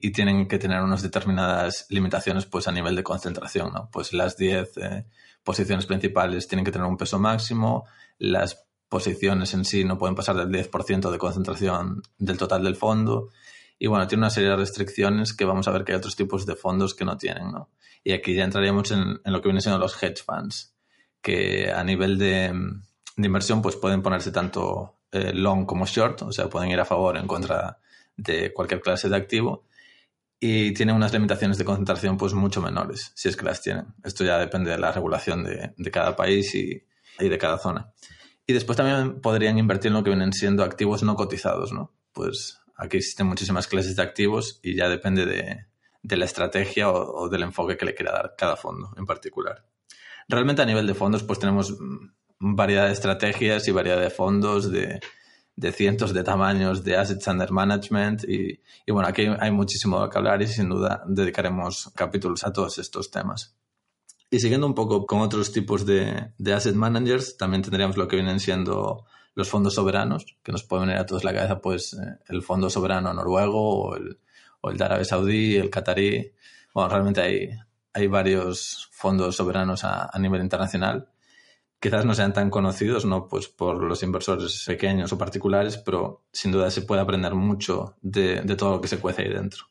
y 0.00 0.10
tienen 0.10 0.48
que 0.48 0.58
tener 0.58 0.82
unas 0.82 1.02
determinadas 1.02 1.86
limitaciones 1.90 2.46
pues 2.46 2.66
a 2.66 2.72
nivel 2.72 2.96
de 2.96 3.04
concentración, 3.04 3.72
¿no? 3.72 3.88
Pues 3.92 4.12
las 4.12 4.36
10 4.36 4.76
eh, 4.78 5.06
posiciones 5.44 5.86
principales 5.86 6.48
tienen 6.48 6.64
que 6.64 6.72
tener 6.72 6.88
un 6.88 6.96
peso 6.96 7.20
máximo, 7.20 7.86
las 8.18 8.66
posiciones 8.90 9.54
en 9.54 9.64
sí 9.64 9.84
no 9.84 9.96
pueden 9.96 10.16
pasar 10.16 10.36
del 10.36 10.48
10% 10.48 11.10
de 11.10 11.18
concentración 11.18 12.02
del 12.18 12.36
total 12.36 12.64
del 12.64 12.76
fondo. 12.76 13.30
Y 13.78 13.86
bueno, 13.86 14.06
tiene 14.06 14.22
una 14.22 14.30
serie 14.30 14.50
de 14.50 14.56
restricciones 14.56 15.32
que 15.32 15.46
vamos 15.46 15.68
a 15.68 15.70
ver 15.70 15.84
que 15.84 15.92
hay 15.92 15.98
otros 15.98 16.16
tipos 16.16 16.44
de 16.44 16.56
fondos 16.56 16.94
que 16.94 17.06
no 17.06 17.16
tienen, 17.16 17.52
¿no? 17.52 17.70
Y 18.02 18.12
aquí 18.12 18.34
ya 18.34 18.44
entraríamos 18.44 18.90
en, 18.90 19.20
lo 19.24 19.40
que 19.40 19.48
vienen 19.48 19.62
siendo 19.62 19.78
los 19.78 20.02
hedge 20.02 20.22
funds, 20.24 20.74
que 21.22 21.70
a 21.70 21.84
nivel 21.84 22.18
de, 22.18 22.52
inversión 23.16 23.62
pues 23.62 23.76
pueden 23.76 24.02
ponerse 24.02 24.32
tanto 24.32 24.98
eh, 25.12 25.32
long 25.34 25.66
como 25.66 25.86
short, 25.86 26.22
o 26.22 26.32
sea, 26.32 26.48
pueden 26.48 26.70
ir 26.70 26.80
a 26.80 26.84
favor 26.84 27.16
o 27.16 27.20
en 27.20 27.28
contra 27.28 27.78
de 28.16 28.52
cualquier 28.52 28.80
clase 28.80 29.08
de 29.08 29.16
activo 29.16 29.66
y 30.40 30.72
tienen 30.72 30.96
unas 30.96 31.12
limitaciones 31.12 31.58
de 31.58 31.64
concentración 31.64 32.16
pues 32.16 32.32
mucho 32.34 32.60
menores, 32.60 33.12
si 33.14 33.28
es 33.28 33.36
que 33.36 33.44
las 33.44 33.62
tienen. 33.62 33.94
Esto 34.02 34.24
ya 34.24 34.38
depende 34.38 34.70
de 34.70 34.78
la 34.78 34.90
regulación 34.90 35.44
de, 35.44 35.74
de 35.76 35.90
cada 35.90 36.16
país 36.16 36.54
y 36.54 36.82
de 37.18 37.38
cada 37.38 37.58
zona. 37.58 37.92
Y 38.50 38.52
después 38.52 38.76
también 38.76 39.20
podrían 39.20 39.58
invertir 39.58 39.90
en 39.90 39.94
lo 39.94 40.02
que 40.02 40.10
vienen 40.10 40.32
siendo 40.32 40.64
activos 40.64 41.04
no 41.04 41.14
cotizados, 41.14 41.72
¿no? 41.72 41.92
Pues 42.12 42.58
aquí 42.74 42.96
existen 42.96 43.28
muchísimas 43.28 43.68
clases 43.68 43.94
de 43.94 44.02
activos 44.02 44.58
y 44.60 44.74
ya 44.74 44.88
depende 44.88 45.24
de, 45.24 46.16
la 46.16 46.24
estrategia 46.24 46.90
o, 46.90 47.28
del 47.28 47.44
enfoque 47.44 47.76
que 47.76 47.84
le 47.84 47.94
quiera 47.94 48.10
dar 48.10 48.34
cada 48.36 48.56
fondo 48.56 48.92
en 48.96 49.06
particular. 49.06 49.64
Realmente 50.28 50.62
a 50.62 50.66
nivel 50.66 50.88
de 50.88 50.94
fondos 50.94 51.22
pues 51.22 51.38
tenemos 51.38 51.78
variedad 52.40 52.86
de 52.86 52.92
estrategias 52.92 53.68
y 53.68 53.70
variedad 53.70 54.00
de 54.00 54.10
fondos 54.10 54.68
de, 54.72 54.98
cientos 55.70 56.12
de 56.12 56.24
tamaños 56.24 56.82
de 56.82 56.96
assets 56.96 57.28
under 57.28 57.52
management 57.52 58.24
y, 58.24 58.60
y 58.84 58.90
bueno, 58.90 59.08
aquí 59.08 59.28
hay 59.38 59.52
muchísimo 59.52 60.10
que 60.10 60.18
hablar 60.18 60.42
y 60.42 60.48
sin 60.48 60.70
duda 60.70 61.04
dedicaremos 61.06 61.92
capítulos 61.94 62.42
a 62.42 62.52
todos 62.52 62.78
estos 62.78 63.12
temas. 63.12 63.59
Y 64.30 64.38
siguiendo 64.38 64.66
un 64.66 64.74
poco 64.74 65.06
con 65.06 65.20
otros 65.20 65.50
tipos 65.52 65.84
de, 65.84 66.32
asset 66.54 66.76
managers, 66.76 67.36
también 67.36 67.62
tendríamos 67.62 67.96
lo 67.96 68.06
que 68.06 68.14
vienen 68.14 68.38
siendo 68.38 69.04
los 69.34 69.48
fondos 69.48 69.74
soberanos, 69.74 70.36
que 70.42 70.52
nos 70.52 70.62
pueden 70.62 70.86
venir 70.86 71.00
a 71.00 71.06
todos 71.06 71.24
la 71.24 71.34
cabeza, 71.34 71.60
pues 71.60 71.94
eh, 71.94 72.18
el 72.28 72.42
fondo 72.42 72.70
soberano 72.70 73.12
noruego 73.12 73.88
o 73.88 73.96
el, 73.96 74.18
o 74.60 74.70
el 74.70 74.76
de 74.76 74.84
Arabia 74.84 75.04
Saudí, 75.04 75.56
el 75.56 75.68
catarí. 75.68 76.32
Bueno, 76.72 76.88
realmente 76.88 77.20
hay, 77.20 77.50
hay 77.92 78.06
varios 78.06 78.88
fondos 78.92 79.34
soberanos 79.34 79.82
a, 79.82 80.16
nivel 80.20 80.42
internacional. 80.42 81.08
Quizás 81.80 82.04
no 82.04 82.14
sean 82.14 82.32
tan 82.32 82.50
conocidos, 82.50 83.06
¿no? 83.06 83.26
Pues 83.26 83.48
por 83.48 83.82
los 83.82 84.02
inversores 84.02 84.64
pequeños 84.66 85.12
o 85.12 85.18
particulares, 85.18 85.78
pero 85.78 86.24
sin 86.32 86.52
duda 86.52 86.70
se 86.70 86.82
puede 86.82 87.00
aprender 87.00 87.34
mucho 87.34 87.96
de, 88.02 88.42
de 88.42 88.56
todo 88.56 88.72
lo 88.72 88.80
que 88.80 88.88
se 88.88 88.98
cuece 88.98 89.22
ahí 89.22 89.32
dentro. 89.32 89.64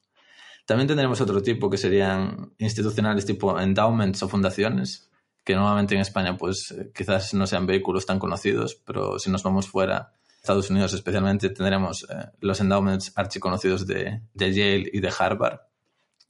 También 0.69 0.87
tendremos 0.87 1.19
otro 1.19 1.41
tipo 1.41 1.67
que 1.67 1.77
serían 1.77 2.53
institucionales 2.59 3.25
tipo 3.25 3.59
endowments 3.59 4.21
o 4.21 4.29
fundaciones, 4.29 5.09
que 5.43 5.55
normalmente 5.55 5.95
en 5.95 6.01
España 6.01 6.37
pues 6.37 6.69
eh, 6.69 6.91
quizás 6.93 7.33
no 7.33 7.47
sean 7.47 7.65
vehículos 7.65 8.05
tan 8.05 8.19
conocidos, 8.19 8.75
pero 8.85 9.17
si 9.17 9.31
nos 9.31 9.41
vamos 9.41 9.67
fuera, 9.67 10.13
Estados 10.39 10.69
Unidos 10.69 10.93
especialmente, 10.93 11.49
tendremos 11.49 12.05
eh, 12.11 12.27
los 12.41 12.61
endowments 12.61 13.11
archiconocidos 13.15 13.87
de, 13.87 14.21
de 14.35 14.53
Yale 14.53 14.91
y 14.93 14.99
de 14.99 15.11
Harvard, 15.17 15.61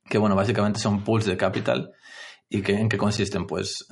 que 0.05 0.17
bueno, 0.17 0.37
básicamente 0.37 0.79
son 0.79 1.03
pools 1.03 1.25
de 1.25 1.35
capital 1.35 1.91
y 2.47 2.61
que 2.61 2.79
en 2.79 2.87
qué 2.87 2.97
consisten 2.97 3.45
pues 3.45 3.89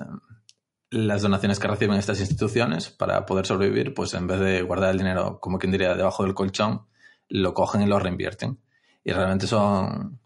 las 0.90 1.24
donaciones 1.24 1.60
que 1.60 1.68
reciben 1.68 1.98
estas 1.98 2.22
instituciones 2.22 2.90
para 2.90 3.26
poder 3.26 3.46
sobrevivir, 3.46 3.94
pues 3.94 4.14
en 4.14 4.28
vez 4.28 4.40
de 4.40 4.62
guardar 4.62 4.92
el 4.92 5.00
dinero, 5.00 5.42
como 5.42 5.60
quien 5.60 5.74
diría, 5.74 5.94
debajo 5.94 6.24
del 6.24 6.34
colchón, 6.34 6.88
lo 7.28 7.54
cogen 7.54 7.82
y 7.82 7.86
lo 7.86 8.00
reinvierten. 8.00 8.62
Y 9.04 9.12
realmente 9.12 9.46
son, 9.46 10.22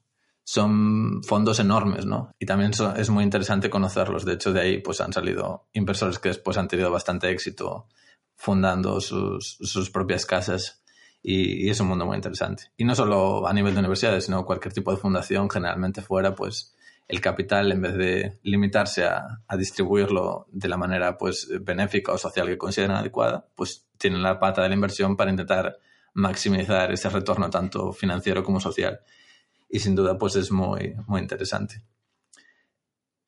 son 0.51 1.23
fondos 1.23 1.61
enormes, 1.61 2.05
¿no? 2.05 2.35
Y 2.37 2.45
también 2.45 2.71
es 2.97 3.09
muy 3.09 3.23
interesante 3.23 3.69
conocerlos. 3.69 4.25
De 4.25 4.33
hecho, 4.33 4.51
de 4.51 4.59
ahí 4.59 4.77
pues 4.79 4.99
han 4.99 5.13
salido 5.13 5.69
inversores 5.71 6.19
que 6.19 6.27
después 6.27 6.57
han 6.57 6.67
tenido 6.67 6.91
bastante 6.91 7.29
éxito 7.29 7.87
fundando 8.35 8.99
sus, 8.99 9.57
sus 9.61 9.89
propias 9.91 10.25
casas 10.25 10.83
y, 11.23 11.69
es 11.69 11.79
un 11.79 11.87
mundo 11.87 12.05
muy 12.05 12.17
interesante. 12.17 12.63
Y 12.75 12.83
no 12.83 12.95
solo 12.95 13.47
a 13.47 13.53
nivel 13.53 13.75
de 13.75 13.79
universidades, 13.79 14.25
sino 14.25 14.43
cualquier 14.43 14.73
tipo 14.73 14.91
de 14.91 14.97
fundación, 14.97 15.49
generalmente 15.49 16.01
fuera, 16.01 16.35
pues 16.35 16.75
el 17.07 17.21
capital, 17.21 17.71
en 17.71 17.81
vez 17.83 17.93
de 17.95 18.39
limitarse 18.43 19.05
a, 19.05 19.41
a 19.47 19.55
distribuirlo 19.55 20.47
de 20.51 20.67
la 20.67 20.75
manera 20.75 21.17
pues 21.17 21.47
benéfica 21.61 22.11
o 22.11 22.17
social 22.17 22.47
que 22.47 22.57
consideren 22.57 22.97
adecuada, 22.97 23.47
pues 23.55 23.87
tienen 23.97 24.21
la 24.21 24.37
pata 24.37 24.63
de 24.63 24.67
la 24.67 24.75
inversión 24.75 25.15
para 25.15 25.31
intentar 25.31 25.77
maximizar 26.13 26.91
ese 26.91 27.09
retorno 27.09 27.49
tanto 27.49 27.93
financiero 27.93 28.43
como 28.43 28.59
social. 28.59 28.99
Y 29.71 29.79
sin 29.79 29.95
duda, 29.95 30.17
pues 30.17 30.35
es 30.35 30.51
muy, 30.51 30.95
muy 31.07 31.21
interesante. 31.21 31.83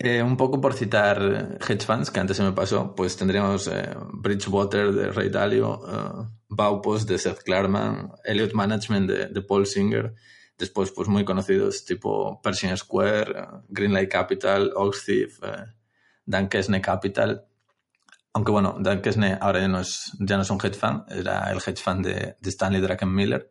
Eh, 0.05 0.21
un 0.21 0.35
poco 0.35 0.59
por 0.59 0.73
citar 0.73 1.57
hedge 1.65 1.85
funds, 1.85 2.11
que 2.11 2.19
antes 2.19 2.35
se 2.35 2.43
me 2.43 2.51
pasó, 2.51 2.93
pues 2.93 3.15
tendríamos 3.15 3.67
eh, 3.67 3.95
Bridgewater 4.11 4.91
de 4.91 5.11
Ray 5.13 5.29
Dalio, 5.29 5.79
uh, 5.79 6.27
Baupos 6.49 7.05
de 7.05 7.17
Seth 7.17 7.43
Klarman, 7.43 8.11
Elliott 8.25 8.53
Management 8.53 9.09
de, 9.09 9.41
Paul 9.41 9.65
Singer, 9.65 10.13
después 10.57 10.91
pues 10.91 11.07
muy 11.07 11.23
conocidos 11.23 11.85
tipo 11.85 12.41
Pershing 12.41 12.75
Square, 12.75 13.47
Greenlight 13.69 14.11
Capital, 14.11 14.73
Oxthief, 14.75 15.39
Dan 16.25 16.49
Kesney 16.49 16.81
Capital. 16.81 17.45
Aunque 18.33 18.51
bueno, 18.51 18.75
Dan 18.79 19.01
Kesney 19.01 19.37
ahora 19.39 19.61
ya 19.61 19.69
no 19.69 19.79
es, 19.79 20.11
ya 20.19 20.35
no 20.35 20.41
es 20.41 20.49
un 20.49 20.59
hedge 20.61 20.75
fund, 20.75 21.05
era 21.09 21.49
el 21.49 21.59
hedge 21.59 21.81
fund 21.81 22.05
de, 22.05 22.35
Stanley 22.41 22.81
Druckenmiller, 22.81 23.49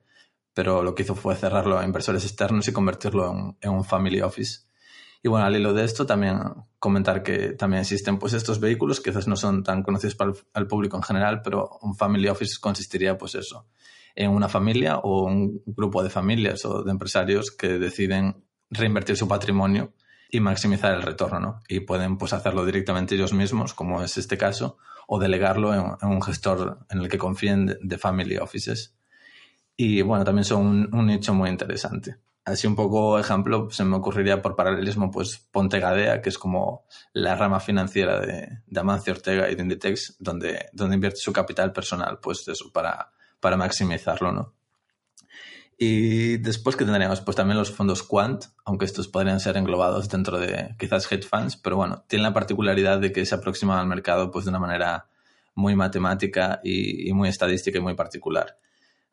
pero 0.54 0.82
lo 0.82 0.94
que 0.94 1.02
hizo 1.02 1.14
fue 1.14 1.34
cerrarlo 1.36 1.78
a 1.78 1.84
inversores 1.84 2.24
externos 2.24 2.68
y 2.68 2.72
convertirlo 2.72 3.56
en 3.60 3.70
un 3.70 3.84
family 3.84 4.20
office 4.20 4.72
y 5.22 5.28
bueno, 5.28 5.46
al 5.46 5.54
hilo 5.54 5.72
de 5.72 5.84
esto 5.84 6.04
también 6.04 6.40
comentar 6.80 7.22
que 7.22 7.52
también 7.52 7.82
existen 7.82 8.18
pues 8.18 8.32
estos 8.32 8.58
vehículos 8.58 9.00
que 9.00 9.10
quizás 9.10 9.28
no 9.28 9.36
son 9.36 9.62
tan 9.62 9.84
conocidos 9.84 10.16
para 10.16 10.32
el, 10.54 10.66
público 10.66 10.96
en 10.96 11.04
general, 11.04 11.42
pero 11.42 11.78
un 11.80 11.94
family 11.94 12.28
office 12.28 12.56
consistiría 12.60 13.16
pues 13.16 13.36
eso, 13.36 13.68
en 14.16 14.32
una 14.32 14.48
familia 14.48 14.98
o 14.98 15.24
un 15.24 15.62
grupo 15.64 16.02
de 16.02 16.10
familias 16.10 16.64
o 16.64 16.82
de 16.82 16.90
empresarios 16.90 17.52
que 17.52 17.78
deciden 17.78 18.44
reinvertir 18.68 19.16
su 19.16 19.28
patrimonio 19.28 19.92
y 20.28 20.40
maximizar 20.40 20.92
el 20.92 21.02
retorno, 21.02 21.38
¿no? 21.38 21.60
Y 21.68 21.80
pueden 21.80 22.18
pues 22.18 22.32
hacerlo 22.32 22.64
directamente 22.64 23.14
ellos 23.14 23.32
mismos, 23.32 23.74
como 23.74 24.02
es 24.02 24.18
este 24.18 24.36
caso, 24.36 24.78
o 25.06 25.20
delegarlo 25.20 25.72
en, 25.72 26.08
un 26.08 26.22
gestor 26.22 26.80
en 26.90 26.98
el 26.98 27.08
que 27.08 27.18
confíen 27.18 27.78
de, 27.80 27.98
family 27.98 28.38
offices. 28.38 28.96
Y 29.76 30.02
bueno, 30.02 30.24
también 30.24 30.44
son 30.44 30.88
un 30.92 31.06
nicho 31.06 31.34
muy 31.34 31.50
interesante 31.50 32.18
así 32.44 32.66
un 32.66 32.76
poco 32.76 33.18
ejemplo, 33.18 33.68
se 33.70 33.84
me 33.84 33.96
ocurriría 33.96 34.42
por 34.42 34.56
paralelismo, 34.56 35.10
pues 35.10 35.38
Ponte 35.50 35.78
Gadea, 35.78 36.22
que 36.22 36.28
es 36.28 36.38
como 36.38 36.86
la 37.12 37.34
rama 37.34 37.60
financiera 37.60 38.20
de, 38.20 38.62
de 38.66 38.80
Amancio 38.80 39.12
Ortega 39.12 39.50
y 39.50 39.54
de 39.54 39.62
Inditex, 39.62 40.16
donde, 40.18 40.66
donde 40.72 40.96
invierte 40.96 41.20
su 41.20 41.32
capital 41.32 41.72
personal, 41.72 42.18
pues 42.20 42.46
eso, 42.48 42.72
para, 42.72 43.12
para 43.40 43.56
maximizarlo, 43.56 44.32
¿no? 44.32 44.54
Y 45.78 46.36
después 46.36 46.76
que 46.76 46.84
tendríamos, 46.84 47.20
pues 47.22 47.36
también 47.36 47.58
los 47.58 47.72
fondos 47.72 48.02
Quant, 48.04 48.44
aunque 48.64 48.84
estos 48.84 49.08
podrían 49.08 49.40
ser 49.40 49.56
englobados 49.56 50.08
dentro 50.08 50.38
de 50.38 50.76
quizás 50.78 51.10
hedge 51.10 51.26
funds, 51.26 51.56
pero 51.56 51.76
bueno, 51.76 52.04
tienen 52.06 52.22
la 52.22 52.32
particularidad 52.32 53.00
de 53.00 53.10
que 53.10 53.26
se 53.26 53.34
aproximan 53.34 53.78
al 53.78 53.86
mercado 53.86 54.30
pues 54.30 54.44
de 54.44 54.50
una 54.50 54.60
manera 54.60 55.08
muy 55.54 55.74
matemática 55.74 56.60
y, 56.62 57.08
y 57.08 57.12
muy 57.12 57.28
estadística 57.28 57.78
y 57.78 57.82
muy 57.82 57.94
particular. 57.94 58.58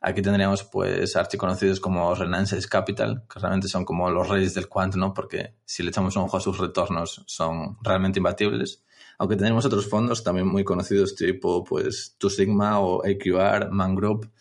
Aquí 0.02 0.22
tendríamos 0.22 0.64
pues 0.64 1.16
archiconocidos 1.18 1.82
como 1.82 2.16
Renaissance 2.16 2.70
Capital, 2.70 3.24
que 3.32 3.40
realmente 3.40 3.68
son 3.68 3.84
como 3.84 4.10
los 4.10 4.30
reyes 4.30 4.54
del 4.54 4.70
quant, 4.70 4.96
¿no? 4.96 5.14
Porque 5.14 5.56
si 5.66 5.84
le 5.84 5.90
echamos 5.90 6.16
un 6.16 6.24
ojo 6.24 6.38
a 6.38 6.42
sus 6.42 6.58
retornos 6.58 7.24
son 7.28 7.78
realmente 7.82 8.20
imbatibles. 8.20 8.84
Aunque 9.18 9.36
tenemos 9.36 9.66
otros 9.66 9.90
fondos 9.90 10.24
también 10.24 10.48
muy 10.48 10.64
conocidos 10.64 11.16
tipo 11.16 11.66
pues 11.66 12.16
Two 12.18 12.30
Sigma 12.30 12.80
o 12.80 13.04
AQR, 13.06 13.72
Man 13.72 13.94
Group. 13.96 14.32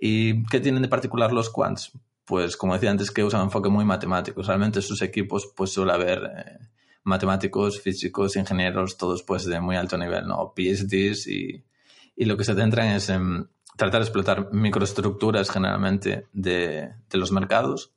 ¿Y 0.00 0.44
qué 0.46 0.58
tienen 0.58 0.82
de 0.82 0.88
particular 0.88 1.32
los 1.32 1.50
quants? 1.50 1.92
Pues 2.24 2.56
como 2.56 2.74
decía 2.74 2.90
antes 2.90 3.12
que 3.12 3.22
usan 3.22 3.42
un 3.42 3.46
enfoque 3.46 3.68
muy 3.68 3.84
matemático. 3.84 4.42
Realmente 4.42 4.82
sus 4.82 5.02
equipos 5.02 5.52
pues 5.56 5.70
suele 5.70 5.92
haber 5.92 6.18
eh, 6.36 6.58
matemáticos, 7.04 7.80
físicos, 7.80 8.34
ingenieros, 8.34 8.96
todos 8.96 9.22
pues 9.22 9.44
de 9.44 9.60
muy 9.60 9.76
alto 9.76 9.96
nivel, 9.96 10.26
¿no? 10.26 10.52
PhDs 10.56 11.28
y, 11.28 11.64
y 12.16 12.24
lo 12.24 12.36
que 12.36 12.42
se 12.42 12.56
centran 12.56 12.88
es 12.88 13.08
en 13.08 13.48
tratar 13.76 14.00
de 14.00 14.06
explotar 14.06 14.52
microestructuras 14.52 15.50
generalmente 15.50 16.26
de, 16.32 16.90
de 17.08 17.18
los 17.18 17.30
mercados 17.32 17.92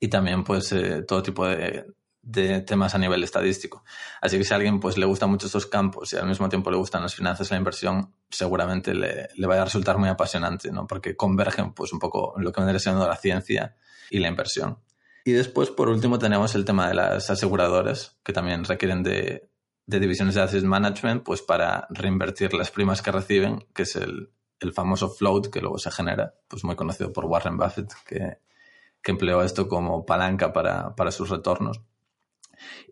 y 0.00 0.08
también 0.08 0.44
pues 0.44 0.70
eh, 0.72 1.02
todo 1.02 1.22
tipo 1.22 1.46
de, 1.46 1.86
de, 2.22 2.60
temas 2.60 2.94
a 2.94 2.98
nivel 2.98 3.24
estadístico. 3.24 3.84
Así 4.20 4.38
que 4.38 4.44
si 4.44 4.52
a 4.52 4.56
alguien 4.56 4.80
pues 4.80 4.96
le 4.96 5.06
gustan 5.06 5.30
mucho 5.30 5.46
estos 5.46 5.66
campos 5.66 6.12
y 6.12 6.16
al 6.16 6.26
mismo 6.26 6.48
tiempo 6.48 6.70
le 6.70 6.76
gustan 6.76 7.02
las 7.02 7.14
finanzas 7.14 7.50
la 7.50 7.56
inversión, 7.56 8.14
seguramente 8.30 8.94
le, 8.94 9.28
le 9.34 9.46
va 9.46 9.60
a 9.60 9.64
resultar 9.64 9.98
muy 9.98 10.08
apasionante, 10.08 10.70
¿no? 10.70 10.86
Porque 10.86 11.16
convergen 11.16 11.72
pues 11.72 11.92
un 11.92 11.98
poco 11.98 12.34
lo 12.38 12.52
que 12.52 12.60
vendría 12.60 12.78
siendo 12.78 13.06
la 13.06 13.16
ciencia 13.16 13.76
y 14.10 14.18
la 14.18 14.28
inversión. 14.28 14.78
Y 15.24 15.32
después, 15.32 15.70
por 15.70 15.88
último, 15.88 16.18
tenemos 16.18 16.54
el 16.54 16.64
tema 16.64 16.88
de 16.88 16.94
las 16.94 17.28
aseguradoras, 17.28 18.18
que 18.24 18.32
también 18.32 18.64
requieren 18.64 19.02
de, 19.02 19.50
de 19.84 20.00
divisiones 20.00 20.34
de 20.34 20.42
asset 20.42 20.64
management, 20.64 21.22
pues 21.22 21.42
para 21.42 21.86
reinvertir 21.90 22.54
las 22.54 22.70
primas 22.70 23.02
que 23.02 23.10
reciben, 23.10 23.66
que 23.74 23.82
es 23.82 23.96
el, 23.96 24.30
el 24.60 24.72
famoso 24.72 25.08
float 25.10 25.48
que 25.48 25.60
luego 25.60 25.78
se 25.78 25.90
genera, 25.90 26.34
pues 26.48 26.64
muy 26.64 26.76
conocido 26.76 27.12
por 27.12 27.26
Warren 27.26 27.56
Buffett, 27.56 27.92
que, 28.06 28.38
empleó 29.04 29.42
esto 29.42 29.68
como 29.68 30.04
palanca 30.04 30.52
para, 30.52 30.94
para 30.94 31.10
sus 31.10 31.30
retornos. 31.30 31.80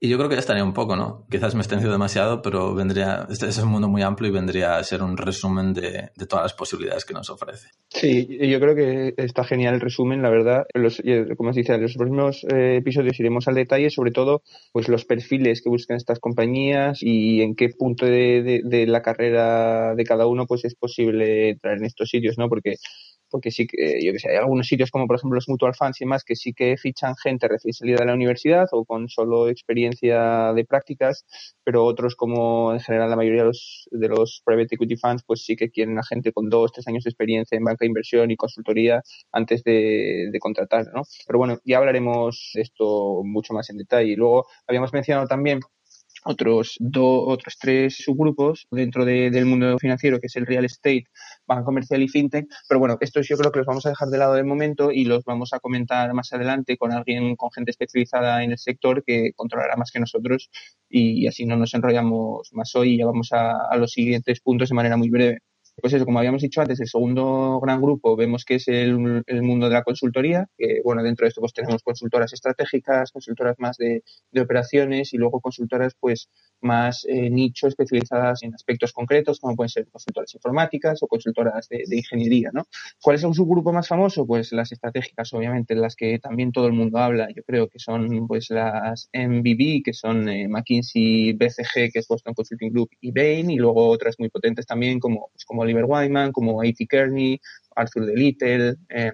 Y 0.00 0.09
yo 0.09 0.16
creo 0.18 0.29
que 0.29 0.35
ya 0.35 0.40
estaría 0.40 0.64
un 0.64 0.72
poco, 0.72 0.96
¿no? 0.96 1.26
Quizás 1.31 1.55
me 1.55 1.61
extendido 1.61 1.92
demasiado, 1.92 2.42
pero 2.42 2.74
vendría, 2.74 3.26
este 3.31 3.46
es 3.46 3.59
un 3.59 3.70
mundo 3.70 3.88
muy 3.88 4.02
amplio 4.02 4.31
y 4.31 4.33
vendría 4.33 4.76
a 4.76 4.85
ser 4.85 5.02
un 5.02 5.16
resumen 5.16 5.72
de, 5.72 6.11
de, 6.14 6.26
todas 6.26 6.44
las 6.44 6.55
posibilidades 6.55 7.05
que 7.05 7.14
nos 7.14 7.31
ofrece. 7.31 7.68
Sí, 7.88 8.26
yo 8.48 8.61
creo 8.61 8.74
que 8.74 9.14
está 9.16 9.44
genial 9.44 9.74
el 9.74 9.81
resumen, 9.81 10.22
la 10.22 10.31
verdad. 10.31 10.64
Los, 10.74 11.02
como 11.37 11.50
os 11.50 11.57
dice, 11.57 11.74
en 11.74 11.83
los 11.83 11.94
próximos 11.94 12.44
eh, 12.44 12.76
episodios 12.76 13.18
iremos 13.20 13.48
al 13.48 13.55
detalle, 13.55 13.90
sobre 13.90 14.11
todo, 14.11 14.42
pues 14.72 14.88
los 14.88 15.05
perfiles 15.05 15.62
que 15.62 15.70
buscan 15.70 15.96
estas 15.96 16.20
compañías 16.20 16.98
y 17.02 17.42
en 17.42 17.55
qué 17.55 17.70
punto 17.70 18.07
de, 18.07 18.42
de, 18.42 18.61
de 18.64 18.87
la 18.87 19.02
carrera 19.02 19.94
de 19.94 20.05
cada 20.05 20.26
uno 20.26 20.46
pues 20.46 20.64
es 20.64 20.74
posible 20.74 21.50
entrar 21.50 21.79
en 21.79 21.85
estos 21.85 22.09
sitios, 22.09 22.38
¿no? 22.38 22.48
Porque 22.48 22.76
porque 23.31 23.51
sí 23.51 23.67
que, 23.67 24.01
yo 24.05 24.12
que 24.12 24.19
sé, 24.19 24.31
hay 24.31 24.37
algunos 24.37 24.67
sitios 24.67 24.91
como 24.91 25.07
por 25.07 25.17
ejemplo 25.17 25.37
los 25.37 25.49
mutual 25.49 25.75
funds 25.75 26.01
y 26.01 26.05
demás 26.05 26.25
que 26.25 26.37
sí 26.37 26.53
que 26.53 26.77
fichan 26.77 27.15
gente 27.17 27.49
recién 27.49 27.73
salida 27.75 27.99
de 27.99 28.07
la 28.07 28.15
universidad 28.15 28.67
o 28.73 28.85
con 28.85 29.09
solo 29.09 29.49
experiencia 29.49 30.53
de 30.55 30.65
prácticas, 30.65 31.27
pero 31.65 31.85
otros 31.85 32.17
como 32.17 32.73
en 32.73 32.81
general 32.81 33.11
la 33.11 33.17
mayoría 33.17 33.43
de 33.43 33.49
los, 33.49 33.89
de 33.91 34.09
los 34.09 34.43
private 34.45 34.75
equity 34.77 34.97
funds 34.97 35.23
pues 35.27 35.45
sí 35.45 35.57
que 35.57 35.71
quieren 35.71 35.99
a 35.99 36.03
gente 36.05 36.33
con 36.33 36.49
dos, 36.49 36.73
tres 36.73 36.87
años 36.89 37.05
de 37.05 37.11
experiencia 37.11 37.57
en 37.57 37.65
banca 37.65 37.79
de 37.81 37.89
inversión 37.89 38.31
y 38.31 38.37
consultoría 38.37 39.03
antes 39.33 39.62
de, 39.65 40.29
de 40.31 40.39
contratar, 40.39 40.87
¿no? 40.95 41.03
Pero 41.27 41.39
bueno, 41.39 41.59
ya 41.65 41.79
hablaremos 41.79 42.51
de 42.55 42.62
esto 42.62 43.23
mucho 43.25 43.55
más 43.55 43.71
en 43.71 43.79
detalle. 43.79 44.17
Luego 44.17 44.47
habíamos 44.67 44.93
mencionado 44.93 45.27
también 45.27 45.61
otros 46.27 46.77
dos, 46.81 47.25
otros 47.27 47.57
tres 47.59 47.97
subgrupos 47.99 48.67
dentro 48.71 49.05
de, 49.05 49.31
del 49.31 49.47
mundo 49.47 49.79
financiero, 49.79 50.19
que 50.19 50.27
es 50.27 50.37
el 50.37 50.47
real 50.47 50.65
estate, 50.65 51.05
banca 51.47 51.65
comercial 51.65 52.03
y 52.03 52.09
fintech. 52.09 52.47
Pero 52.69 52.81
bueno, 52.81 52.97
estos 53.01 53.29
yo 53.29 53.37
creo 53.37 53.53
que 53.53 53.61
los 53.61 53.67
vamos 53.67 53.87
a 53.87 53.91
dejar 53.91 54.09
de 54.09 54.19
lado 54.19 54.35
de 54.35 54.45
momento 54.45 54.91
y 54.91 55.05
los 55.05 55.25
vamos 55.25 55.53
a 55.53 55.61
comentar 55.61 56.12
más 56.15 56.33
adelante 56.33 56.77
con 56.77 56.93
alguien, 56.93 57.37
con 57.37 57.51
gente 57.53 57.71
especializada 57.71 58.43
en 58.43 58.53
el 58.53 58.59
sector 58.59 59.05
que 59.05 59.31
controlará 59.37 59.77
más 59.77 59.91
que 59.93 60.01
nosotros 60.01 60.51
y 60.89 61.27
así 61.27 61.47
no 61.47 61.57
nos 61.57 61.75
enrollamos 61.75 62.51
más 62.53 62.75
hoy 62.75 62.95
y 62.95 62.99
ya 62.99 63.07
vamos 63.07 63.33
a, 63.33 63.69
a 63.71 63.77
los 63.77 63.93
siguientes 63.93 64.41
puntos 64.41 64.69
de 64.69 64.75
manera 64.75 64.97
muy 64.97 65.11
breve. 65.11 65.39
Pues 65.79 65.93
eso, 65.93 66.07
como 66.07 66.19
habíamos 66.19 66.41
dicho 66.41 66.62
antes, 66.62 66.81
el 66.81 66.89
segundo 66.89 67.61
gran 67.61 67.83
grupo 67.83 68.17
vemos 68.17 68.47
que 68.47 68.55
es 68.55 68.67
el, 68.69 69.23
el 69.27 69.43
mundo 69.43 69.69
de 69.69 69.75
la 69.75 69.83
consultoría, 69.83 70.49
que 70.57 70.81
bueno, 70.83 71.03
dentro 71.03 71.25
de 71.25 71.29
esto 71.29 71.43
pues 71.43 71.53
tenemos 71.53 71.83
consultoras 71.83 72.33
estratégicas, 72.33 73.12
consultoras 73.12 73.57
más 73.59 73.77
de, 73.77 74.03
de 74.31 74.41
operaciones 74.41 75.12
y 75.12 75.19
luego 75.19 75.41
consultoras 75.43 75.95
pues 76.01 76.31
más 76.61 77.05
eh, 77.09 77.31
nicho 77.31 77.69
especializadas 77.69 78.42
en 78.42 78.55
aspectos 78.55 78.92
concretos, 78.92 79.40
como 79.40 79.57
pueden 79.57 79.69
ser 79.69 79.87
consultoras 79.88 80.35
informáticas 80.35 81.03
o 81.03 81.07
consultoras 81.07 81.69
de, 81.69 81.85
ingeniería, 81.90 82.51
¿no? 82.53 82.66
¿Cuál 83.01 83.16
es 83.16 83.25
el 83.25 83.35
subgrupo 83.35 83.73
más 83.73 83.88
famoso? 83.88 84.27
Pues 84.27 84.53
las 84.53 84.73
estratégicas, 84.73 85.33
obviamente, 85.33 85.75
las 85.75 85.97
que 85.97 86.19
también 86.19 86.53
todo 86.53 86.66
el 86.66 86.73
mundo 86.73 86.99
habla, 86.99 87.29
yo 87.35 87.42
creo 87.42 87.69
que 87.69 87.79
son 87.79 88.27
pues 88.27 88.51
las 88.51 89.09
MBB, 89.12 89.83
que 89.85 89.92
son 89.92 90.29
eh, 90.29 90.49
McKinsey, 90.49 91.33
BCG, 91.33 91.92
que 91.92 91.99
es 92.01 92.09
Boston 92.09 92.35
Consulting 92.35 92.73
Group, 92.73 92.90
y 93.01 93.12
Bain, 93.12 93.51
y 93.51 93.57
luego 93.57 93.88
otras 93.88 94.16
muy 94.19 94.29
potentes 94.29 94.66
también 94.66 94.99
como, 94.99 95.29
pues, 95.33 95.45
como 95.45 95.62
Oliver 95.62 95.85
Wyman, 95.87 96.33
como 96.33 96.61
A.T. 96.61 96.87
Kearney, 96.87 97.40
Arthur 97.75 98.07
de 98.07 98.14
Little, 98.16 98.75
eh, 98.88 99.12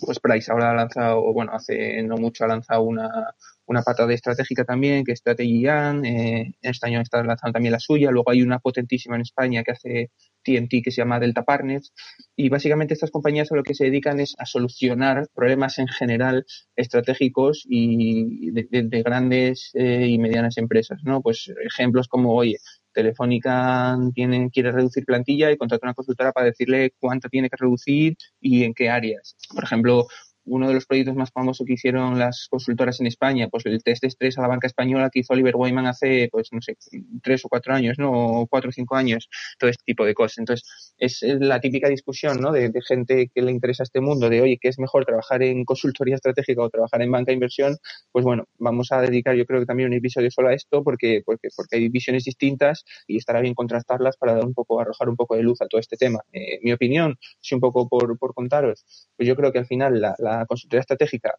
pues 0.00 0.20
Price 0.20 0.50
ahora 0.50 0.70
ha 0.70 0.74
lanzado, 0.74 1.32
bueno, 1.32 1.52
hace 1.52 2.02
no 2.02 2.16
mucho 2.16 2.44
ha 2.44 2.48
lanzado 2.48 2.82
una, 2.82 3.34
una 3.66 3.82
pata 3.82 4.06
de 4.06 4.14
estratégica 4.14 4.64
también, 4.64 5.04
que 5.04 5.12
es 5.12 5.20
Strategy 5.20 5.66
eh, 5.66 6.52
este 6.60 6.86
año 6.86 7.00
está 7.00 7.22
lanzando 7.22 7.52
también 7.52 7.72
la 7.72 7.80
suya. 7.80 8.10
Luego 8.10 8.30
hay 8.30 8.42
una 8.42 8.58
potentísima 8.58 9.16
en 9.16 9.22
España 9.22 9.62
que 9.62 9.72
hace 9.72 10.10
TNT 10.42 10.82
que 10.82 10.90
se 10.90 10.98
llama 10.98 11.20
Delta 11.20 11.44
Partners. 11.44 11.92
Y 12.36 12.48
básicamente 12.48 12.94
estas 12.94 13.10
compañías 13.10 13.50
a 13.52 13.56
lo 13.56 13.62
que 13.62 13.74
se 13.74 13.84
dedican 13.84 14.20
es 14.20 14.34
a 14.38 14.46
solucionar 14.46 15.28
problemas 15.34 15.78
en 15.78 15.88
general 15.88 16.44
estratégicos 16.76 17.64
y 17.68 18.50
de, 18.50 19.02
grandes 19.02 19.70
eh, 19.74 20.06
y 20.08 20.18
medianas 20.18 20.58
empresas, 20.58 21.00
¿no? 21.04 21.22
Pues 21.22 21.50
ejemplos 21.64 22.08
como, 22.08 22.34
oye, 22.34 22.58
Telefónica 22.94 23.98
tiene, 24.14 24.50
quiere 24.50 24.72
reducir 24.72 25.04
plantilla 25.04 25.50
y 25.50 25.58
contrata 25.58 25.86
una 25.86 25.94
consultora 25.94 26.32
para 26.32 26.46
decirle 26.46 26.94
cuánto 26.98 27.28
tiene 27.28 27.50
que 27.50 27.56
reducir 27.58 28.16
y 28.40 28.64
en 28.64 28.72
qué 28.72 28.88
áreas. 28.88 29.36
Por 29.52 29.64
ejemplo, 29.64 30.06
uno 30.46 30.68
de 30.68 30.74
los 30.74 30.86
proyectos 30.86 31.14
más 31.14 31.30
famosos 31.30 31.66
que 31.66 31.74
hicieron 31.74 32.18
las 32.18 32.48
consultoras 32.50 33.00
en 33.00 33.06
España, 33.06 33.48
pues 33.48 33.66
el 33.66 33.82
test 33.82 34.02
de 34.02 34.08
estrés 34.08 34.38
a 34.38 34.42
la 34.42 34.48
banca 34.48 34.66
española 34.66 35.10
que 35.10 35.20
hizo 35.20 35.32
Oliver 35.32 35.56
Wyman 35.56 35.86
hace, 35.86 36.28
pues 36.30 36.48
no 36.52 36.60
sé, 36.60 36.76
tres 37.22 37.44
o 37.44 37.48
cuatro 37.48 37.74
años, 37.74 37.98
¿no? 37.98 38.12
O 38.12 38.46
cuatro 38.46 38.70
o 38.70 38.72
cinco 38.72 38.96
años, 38.96 39.28
todo 39.58 39.70
este 39.70 39.82
tipo 39.84 40.04
de 40.04 40.14
cosas. 40.14 40.38
Entonces, 40.38 40.94
es 40.98 41.22
la 41.22 41.60
típica 41.60 41.88
discusión, 41.88 42.40
¿no? 42.40 42.52
De, 42.52 42.72
gente 42.86 43.30
que 43.34 43.40
le 43.40 43.50
interesa 43.50 43.82
este 43.82 44.00
mundo, 44.00 44.28
de, 44.28 44.42
oye, 44.42 44.58
¿qué 44.60 44.68
es 44.68 44.78
mejor, 44.78 45.04
trabajar 45.06 45.42
en 45.42 45.64
consultoría 45.64 46.16
estratégica 46.16 46.62
o 46.62 46.68
trabajar 46.68 47.00
en 47.02 47.10
banca 47.10 47.30
de 47.30 47.34
inversión? 47.34 47.76
Pues 48.12 48.24
bueno, 48.24 48.44
vamos 48.58 48.92
a 48.92 49.00
dedicar 49.00 49.34
yo 49.36 49.46
creo 49.46 49.60
que 49.60 49.66
también 49.66 49.88
un 49.88 49.94
episodio 49.94 50.30
solo 50.30 50.48
a 50.48 50.54
esto 50.54 50.82
porque, 50.82 51.22
porque, 51.24 51.48
porque 51.56 51.76
hay 51.76 51.88
visiones 51.88 52.24
distintas 52.24 52.84
y 53.06 53.16
estará 53.16 53.40
bien 53.40 53.54
contrastarlas 53.54 54.16
para 54.16 54.34
dar 54.34 54.44
un 54.44 54.54
poco, 54.54 54.80
arrojar 54.80 55.08
un 55.08 55.16
poco 55.16 55.36
de 55.36 55.42
luz 55.42 55.62
a 55.62 55.66
todo 55.66 55.80
este 55.80 55.96
tema. 55.96 56.20
Eh, 56.32 56.58
mi 56.62 56.72
opinión, 56.72 57.16
si 57.40 57.54
un 57.54 57.60
poco 57.60 57.88
por, 57.88 58.18
por 58.18 58.34
contaros, 58.34 58.84
pues 59.16 59.26
yo 59.26 59.36
creo 59.36 59.52
que 59.52 59.58
al 59.58 59.66
final 59.66 60.00
la, 60.00 60.14
la 60.18 60.33
consultoría 60.46 60.80
estratégica, 60.80 61.30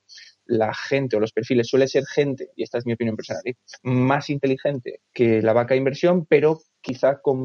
la 0.45 0.73
gente 0.73 1.15
o 1.15 1.19
los 1.19 1.31
perfiles 1.31 1.67
suele 1.67 1.87
ser 1.87 2.05
gente, 2.05 2.49
y 2.55 2.63
esta 2.63 2.77
es 2.77 2.85
mi 2.85 2.93
opinión 2.93 3.15
personal, 3.15 3.41
¿eh? 3.45 3.55
más 3.83 4.29
inteligente 4.29 5.01
que 5.13 5.41
la 5.41 5.53
banca 5.53 5.73
de 5.73 5.79
inversión, 5.79 6.25
pero 6.25 6.59
quizá 6.85 7.19
con 7.19 7.39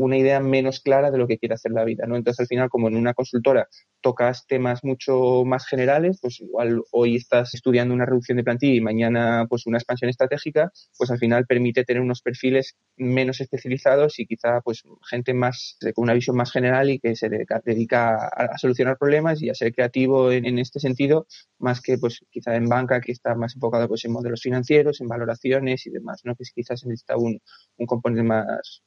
una 0.00 0.16
idea 0.16 0.40
menos 0.40 0.80
clara 0.80 1.10
de 1.10 1.18
lo 1.18 1.26
que 1.26 1.36
quiere 1.36 1.54
hacer 1.54 1.72
la 1.72 1.84
vida, 1.84 2.06
¿no? 2.06 2.16
Entonces, 2.16 2.40
al 2.40 2.46
final, 2.46 2.70
como 2.70 2.88
en 2.88 2.96
una 2.96 3.12
consultora 3.12 3.68
tocas 4.00 4.46
temas 4.46 4.82
mucho 4.82 5.44
más 5.44 5.66
generales, 5.66 6.18
pues 6.22 6.40
igual 6.40 6.82
hoy 6.92 7.16
estás 7.16 7.52
estudiando 7.54 7.92
una 7.92 8.06
reducción 8.06 8.36
de 8.36 8.44
plantilla 8.44 8.74
y 8.74 8.80
mañana 8.80 9.46
pues 9.48 9.66
una 9.66 9.78
expansión 9.78 10.08
estratégica, 10.08 10.70
pues 10.96 11.10
al 11.10 11.18
final 11.18 11.44
permite 11.44 11.84
tener 11.84 12.00
unos 12.00 12.22
perfiles 12.22 12.76
menos 12.96 13.40
especializados 13.40 14.18
y 14.20 14.26
quizá 14.26 14.60
pues 14.60 14.84
gente 15.10 15.34
más 15.34 15.76
con 15.94 16.04
una 16.04 16.14
visión 16.14 16.36
más 16.36 16.52
general 16.52 16.88
y 16.88 16.98
que 16.98 17.16
se 17.16 17.28
dedica 17.28 18.28
a, 18.28 18.56
solucionar 18.58 18.96
problemas 18.96 19.42
y 19.42 19.50
a 19.50 19.54
ser 19.54 19.74
creativo 19.74 20.30
en, 20.30 20.58
este 20.58 20.78
sentido, 20.78 21.26
más 21.58 21.82
que 21.82 21.98
pues 21.98 22.05
quizá 22.30 22.56
en 22.56 22.68
banca 22.68 23.00
que 23.00 23.12
está 23.12 23.34
más 23.34 23.54
enfocado 23.54 23.88
pues 23.88 24.04
en 24.04 24.12
modelos 24.12 24.42
financieros, 24.42 25.00
en 25.00 25.08
valoraciones 25.08 25.86
y 25.86 25.90
demás, 25.90 26.20
¿no? 26.24 26.34
Que 26.34 26.44
quizás 26.54 26.84
necesita 26.84 27.16
un, 27.16 27.40
un 27.76 27.86
componente 27.86 28.22
más 28.22 28.36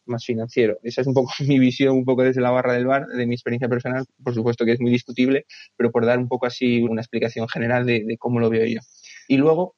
más, 0.05 0.25
financiero. 0.25 0.77
Esa 0.83 1.01
es 1.01 1.07
un 1.07 1.13
poco 1.13 1.31
mi 1.47 1.59
visión, 1.59 1.95
un 1.97 2.05
poco 2.05 2.23
desde 2.23 2.41
la 2.41 2.51
barra 2.51 2.73
del 2.73 2.85
bar, 2.85 3.07
de 3.07 3.25
mi 3.25 3.35
experiencia 3.35 3.69
personal, 3.69 4.05
por 4.23 4.33
supuesto 4.33 4.65
que 4.65 4.73
es 4.73 4.79
muy 4.79 4.91
discutible, 4.91 5.45
pero 5.75 5.91
por 5.91 6.05
dar 6.05 6.19
un 6.19 6.27
poco 6.27 6.45
así 6.45 6.81
una 6.81 7.01
explicación 7.01 7.47
general 7.47 7.85
de, 7.85 8.17
cómo 8.17 8.39
lo 8.39 8.49
veo 8.49 8.65
yo. 8.65 8.79
Y 9.27 9.37
luego, 9.37 9.75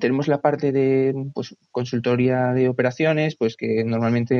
tenemos 0.00 0.28
la 0.28 0.40
parte 0.40 0.70
de 0.70 1.14
pues, 1.34 1.56
consultoría 1.70 2.52
de 2.52 2.68
operaciones, 2.68 3.36
pues 3.36 3.56
que 3.56 3.84
normalmente 3.84 4.34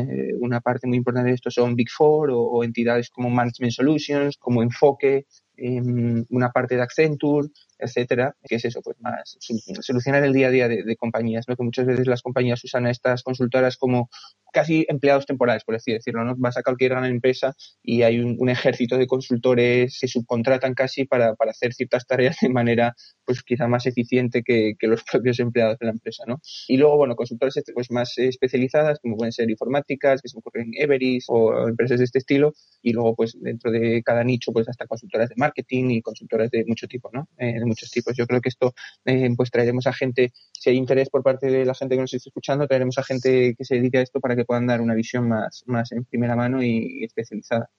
eh, 0.00 0.34
una 0.40 0.60
parte 0.60 0.86
muy 0.86 0.98
importante 0.98 1.30
de 1.30 1.34
esto 1.34 1.50
son 1.50 1.74
Big 1.74 1.90
Four 1.90 2.30
o, 2.32 2.62
entidades 2.62 3.10
como 3.10 3.30
Management 3.30 3.72
Solutions, 3.72 4.36
como 4.36 4.62
Enfoque, 4.62 5.26
em, 5.56 6.24
una 6.30 6.50
parte 6.50 6.76
de 6.76 6.82
Accenture, 6.82 7.48
etcétera, 7.78 8.36
que 8.42 8.56
es 8.56 8.64
eso, 8.64 8.80
pues 8.82 8.96
más 9.00 9.36
solucionar 9.80 10.24
el 10.24 10.32
día 10.32 10.48
a 10.48 10.50
día 10.50 10.68
de, 10.68 10.96
compañías, 10.96 11.46
¿no? 11.48 11.56
Que 11.56 11.62
muchas 11.62 11.86
veces 11.86 12.06
las 12.06 12.22
compañías 12.22 12.62
usan 12.64 12.86
a 12.86 12.90
estas 12.90 13.22
consultoras 13.22 13.76
como 13.76 14.08
casi 14.52 14.86
empleados 14.88 15.26
temporales, 15.26 15.64
por 15.64 15.74
así 15.74 15.92
decirlo, 15.92 16.24
¿no? 16.24 16.34
Vas 16.36 16.56
a 16.56 16.62
cualquier 16.62 16.92
gran 16.92 17.04
empresa 17.04 17.54
y 17.82 18.02
hay 18.02 18.20
un, 18.20 18.48
ejército 18.48 18.96
de 18.96 19.06
consultores 19.06 19.98
que 20.00 20.06
subcontratan 20.06 20.74
casi 20.74 21.04
para, 21.04 21.34
para, 21.34 21.50
hacer 21.50 21.74
ciertas 21.74 22.06
tareas 22.06 22.36
de 22.40 22.48
manera, 22.48 22.94
pues 23.24 23.42
quizá 23.42 23.66
más 23.66 23.86
eficiente 23.86 24.42
que, 24.42 24.74
que, 24.78 24.86
los 24.86 25.02
propios 25.10 25.40
empleados 25.40 25.78
de 25.78 25.86
la 25.86 25.92
empresa, 25.92 26.24
¿no? 26.26 26.40
Y 26.68 26.76
luego, 26.76 26.96
bueno, 26.96 27.16
consultoras 27.16 27.54
pues 27.74 27.90
más 27.90 28.16
especializadas, 28.18 29.00
como 29.00 29.16
pueden 29.16 29.32
ser 29.32 29.50
informáticas, 29.50 30.22
que 30.22 30.28
se 30.28 30.38
ocurren 30.38 30.70
Everis 30.74 31.24
o 31.28 31.68
empresas 31.68 31.98
de 31.98 32.04
este 32.04 32.18
estilo, 32.18 32.54
y 32.82 32.92
luego, 32.92 33.16
pues 33.16 33.36
dentro 33.40 33.70
de 33.70 34.02
cada 34.04 34.22
nicho, 34.22 34.52
pues 34.52 34.68
hasta 34.68 34.86
consultoras 34.86 35.28
de 35.28 35.34
marketing 35.36 35.90
y 35.90 36.02
consultoras 36.02 36.50
de 36.50 36.64
mucho 36.66 36.86
tipo, 36.86 37.10
¿no? 37.12 37.28
Eh, 37.38 37.63
muchos 37.66 37.90
tipos. 37.90 38.16
Yo 38.16 38.26
creo 38.26 38.40
que 38.40 38.48
esto, 38.48 38.74
eh, 39.04 39.30
pues 39.36 39.50
traeremos 39.50 39.86
a 39.86 39.92
gente, 39.92 40.32
si 40.52 40.70
hay 40.70 40.76
interés 40.76 41.10
por 41.10 41.22
parte 41.22 41.50
de 41.50 41.64
la 41.64 41.74
gente 41.74 41.94
que 41.94 42.00
nos 42.00 42.14
está 42.14 42.28
escuchando, 42.28 42.66
traeremos 42.66 42.98
a 42.98 43.02
gente 43.02 43.54
que 43.56 43.64
se 43.64 43.76
dedique 43.76 43.98
a 43.98 44.02
esto 44.02 44.20
para 44.20 44.36
que 44.36 44.44
puedan 44.44 44.66
dar 44.66 44.80
una 44.80 44.94
visión 44.94 45.28
más, 45.28 45.64
más 45.66 45.92
en 45.92 46.04
primera 46.04 46.36
mano 46.36 46.62
y, 46.62 47.04
especializada. 47.04 47.70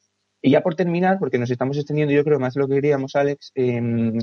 Y 0.41 0.51
ya 0.51 0.61
por 0.61 0.75
terminar, 0.75 1.17
porque 1.19 1.39
nos 1.39 1.49
estamos 1.49 1.75
extendiendo, 1.77 2.13
yo 2.13 2.23
creo 2.23 2.39
más 2.39 2.53
de 2.53 2.59
lo 2.59 2.67
que 2.67 2.75
queríamos, 2.75 3.15
Alex, 3.15 3.51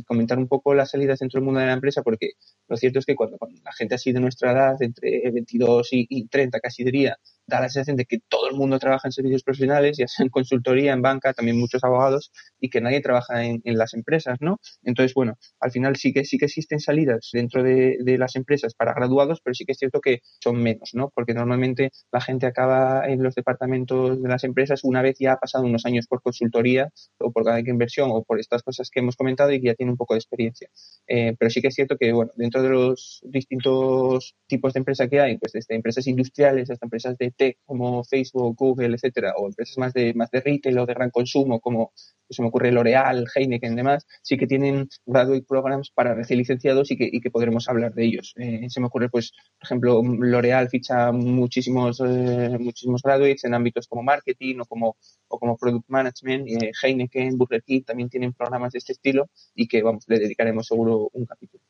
comentar 0.07 0.39
un 0.39 0.47
poco 0.47 0.73
las 0.73 0.91
salidas 0.91 1.19
dentro 1.19 1.39
del 1.39 1.45
mundo 1.45 1.59
de 1.59 1.67
la 1.67 1.73
empresa, 1.73 2.03
porque 2.03 2.33
lo 2.69 2.77
cierto 2.77 3.01
es 3.01 3.07
que 3.07 3.17
cuando, 3.17 3.39
la 3.65 3.73
gente 3.73 3.97
así 3.97 4.13
de 4.13 4.21
nuestra 4.21 4.53
edad, 4.53 4.81
entre 4.83 5.29
22 5.33 5.93
y, 5.93 6.07
y 6.09 6.29
30 6.29 6.61
casi 6.61 6.85
diría, 6.85 7.19
da 7.47 7.61
la 7.61 7.69
sensación 7.69 7.97
de 7.97 8.05
que 8.05 8.19
todo 8.29 8.49
el 8.49 8.57
mundo 8.57 8.79
trabaja 8.79 9.09
en 9.09 9.13
servicios 9.13 9.43
profesionales, 9.43 9.97
ya 9.99 10.09
sea 10.09 10.25
en 10.25 10.31
consultoría, 10.31 10.93
en 10.93 11.03
banca, 11.03 11.33
también 11.33 11.59
muchos 11.59 11.85
abogados, 11.85 12.33
y 12.61 12.71
que 12.71 12.81
nadie 12.81 13.01
trabaja 13.01 13.45
en, 13.45 13.61
las 13.65 13.95
empresas, 13.95 14.39
¿no? 14.41 14.59
Entonces, 14.83 15.15
bueno, 15.15 15.39
al 15.61 15.71
final 15.71 15.97
sí 15.97 16.13
que 16.13 16.25
sí 16.25 16.39
que 16.39 16.45
existen 16.45 16.79
salidas 16.79 17.31
dentro 17.33 17.63
de, 17.63 17.99
las 18.19 18.37
empresas 18.37 18.75
para 18.75 18.93
graduados, 18.93 19.41
pero 19.43 19.55
sí 19.55 19.65
que 19.65 19.73
es 19.73 19.79
cierto 19.79 20.01
que 20.01 20.21
son 20.41 20.63
menos, 20.63 20.91
¿no? 20.93 21.11
Porque 21.15 21.33
normalmente 21.33 21.91
la 22.13 22.21
gente 22.21 22.47
acaba 22.47 23.09
en 23.09 23.23
los 23.23 23.35
departamentos 23.35 24.23
de 24.23 24.29
las 24.29 24.45
empresas 24.45 24.85
una 24.85 25.01
vez 25.03 25.17
ya 25.19 25.33
ha 25.33 25.39
pasado 25.39 25.65
unos 25.65 25.87
años 25.87 26.07
por 26.07 26.21
consultoría 26.23 26.91
o 27.19 27.33
por 27.33 27.45
cada 27.45 27.61
inversión 27.61 28.11
o 28.13 28.23
por 28.23 28.39
estas 28.39 28.63
cosas 28.63 28.91
que 28.91 29.01
hemos 29.01 29.17
comentado 29.17 29.51
y 29.53 29.61
que 29.61 29.69
ya 29.69 29.75
tiene 29.75 29.93
un 29.93 29.97
poco 29.97 30.15
de 30.15 30.19
experiencia. 30.19 30.69
Eh, 31.07 31.35
pero 31.39 31.51
sí 31.51 31.63
que 31.63 31.69
es 31.69 31.75
cierto 31.75 31.97
que, 31.97 32.13
bueno, 32.13 32.33
dentro 32.37 32.63
de 32.63 32.69
los 32.69 33.21
distintos 33.25 34.35
tipos 34.47 34.75
de 34.75 34.79
empresa 34.79 35.09
que 35.09 35.21
hay, 35.21 35.39
pues 35.39 35.53
desde 35.53 35.75
empresas 35.75 36.07
industriales 36.07 36.71
hasta 36.71 36.87
empresas 36.87 37.17
de 37.19 37.32
como 37.65 38.05
Facebook, 38.05 38.57
Google, 38.57 38.95
etcétera, 38.95 39.35
o 39.37 39.47
empresas 39.47 39.79
más 39.79 39.93
de, 39.93 40.15
más 40.15 40.31
de 40.31 40.41
retail 40.41 40.79
o 40.79 40.87
de 40.87 40.95
gran 40.95 41.11
consumo 41.11 41.61
como 41.61 41.93
se 42.33 42.43
me 42.43 42.49
ocurre 42.49 42.73
L'Oreal, 42.73 43.27
Heineken 43.35 43.73
y 43.73 43.77
demás, 43.77 44.07
sí 44.23 44.37
que 44.37 44.47
tienen 44.47 44.89
graduate 45.07 45.45
programs 45.47 45.91
para 45.91 46.15
recién 46.15 46.39
licenciados 46.39 46.91
y 46.91 46.97
que, 46.97 47.09
y 47.11 47.21
que 47.21 47.31
podremos 47.31 47.69
hablar 47.69 47.95
de 47.95 48.05
ellos. 48.05 48.35
Eh, 48.37 48.67
se 48.69 48.81
me 48.81 48.87
ocurre, 48.87 49.09
pues, 49.09 49.33
por 49.59 49.67
ejemplo, 49.67 50.03
L'Oreal 50.03 50.69
ficha 50.69 51.13
muchísimos, 51.13 52.01
eh, 52.01 52.57
muchísimos 52.59 53.03
graduates 53.03 53.45
en 53.45 53.55
ámbitos 53.55 53.87
como 53.87 54.03
marketing 54.03 54.61
o 54.61 54.65
como, 54.65 54.97
o 55.29 55.39
como 55.39 55.57
product 55.57 55.89
management. 55.89 56.49
Eh, 56.49 56.73
Heineken, 56.83 57.37
Burger 57.37 57.63
King 57.63 57.83
también 57.83 58.09
tienen 58.09 58.33
programas 58.33 58.73
de 58.73 58.79
este 58.79 58.93
estilo 58.93 59.29
y 59.55 59.69
que, 59.69 59.83
vamos, 59.83 60.05
le 60.09 60.19
dedicaremos 60.19 60.67
seguro 60.67 61.11
un 61.13 61.27
capítulo. 61.27 61.63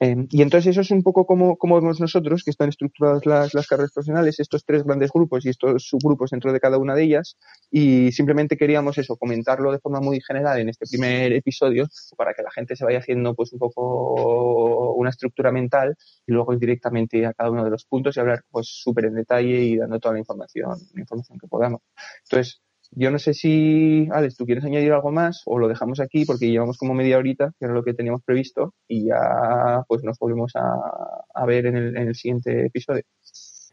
Eh, 0.00 0.26
y 0.30 0.42
entonces 0.42 0.70
eso 0.70 0.80
es 0.80 0.90
un 0.90 1.02
poco 1.02 1.26
como, 1.26 1.56
como 1.56 1.76
vemos 1.76 2.00
nosotros, 2.00 2.42
que 2.44 2.50
están 2.50 2.68
estructuradas 2.68 3.24
las, 3.26 3.54
las 3.54 3.66
carreras 3.66 3.92
profesionales, 3.92 4.40
estos 4.40 4.64
tres 4.64 4.84
grandes 4.84 5.10
grupos 5.12 5.44
y 5.44 5.50
estos 5.50 5.84
subgrupos 5.84 6.30
dentro 6.30 6.52
de 6.52 6.60
cada 6.60 6.78
una 6.78 6.94
de 6.94 7.04
ellas. 7.04 7.36
Y 7.70 8.12
simplemente 8.12 8.56
queríamos 8.56 8.98
eso, 8.98 9.16
comentarlo 9.16 9.72
de 9.72 9.78
forma 9.78 10.00
muy 10.00 10.20
general 10.20 10.60
en 10.60 10.68
este 10.68 10.86
primer 10.86 11.32
episodio 11.32 11.86
para 12.16 12.34
que 12.34 12.42
la 12.42 12.50
gente 12.50 12.76
se 12.76 12.84
vaya 12.84 12.98
haciendo 12.98 13.34
pues 13.34 13.52
un 13.52 13.58
poco 13.58 14.92
una 14.94 15.10
estructura 15.10 15.52
mental 15.52 15.96
y 16.26 16.32
luego 16.32 16.52
ir 16.52 16.58
directamente 16.58 17.24
a 17.26 17.32
cada 17.32 17.50
uno 17.50 17.64
de 17.64 17.70
los 17.70 17.84
puntos 17.84 18.16
y 18.16 18.20
hablar 18.20 18.42
pues 18.50 18.68
súper 18.68 19.06
en 19.06 19.14
detalle 19.14 19.60
y 19.62 19.76
dando 19.76 19.98
toda 19.98 20.14
la 20.14 20.20
información, 20.20 20.78
la 20.94 21.00
información 21.00 21.38
que 21.38 21.48
podamos. 21.48 21.80
Entonces, 22.24 22.60
yo 22.96 23.10
no 23.10 23.18
sé 23.18 23.34
si, 23.34 24.08
Alex, 24.12 24.36
tú 24.36 24.46
quieres 24.46 24.64
añadir 24.64 24.92
algo 24.92 25.10
más 25.10 25.42
o 25.46 25.58
lo 25.58 25.68
dejamos 25.68 26.00
aquí 26.00 26.24
porque 26.24 26.50
llevamos 26.50 26.78
como 26.78 26.94
media 26.94 27.18
horita, 27.18 27.52
que 27.58 27.66
era 27.66 27.74
lo 27.74 27.82
que 27.82 27.94
teníamos 27.94 28.22
previsto, 28.24 28.74
y 28.88 29.06
ya 29.06 29.82
pues 29.88 30.02
nos 30.02 30.18
volvemos 30.18 30.52
a, 30.54 31.46
ver 31.46 31.66
en 31.66 31.76
el, 31.76 31.96
en 31.96 32.08
el 32.08 32.14
siguiente 32.14 32.66
episodio. 32.66 33.02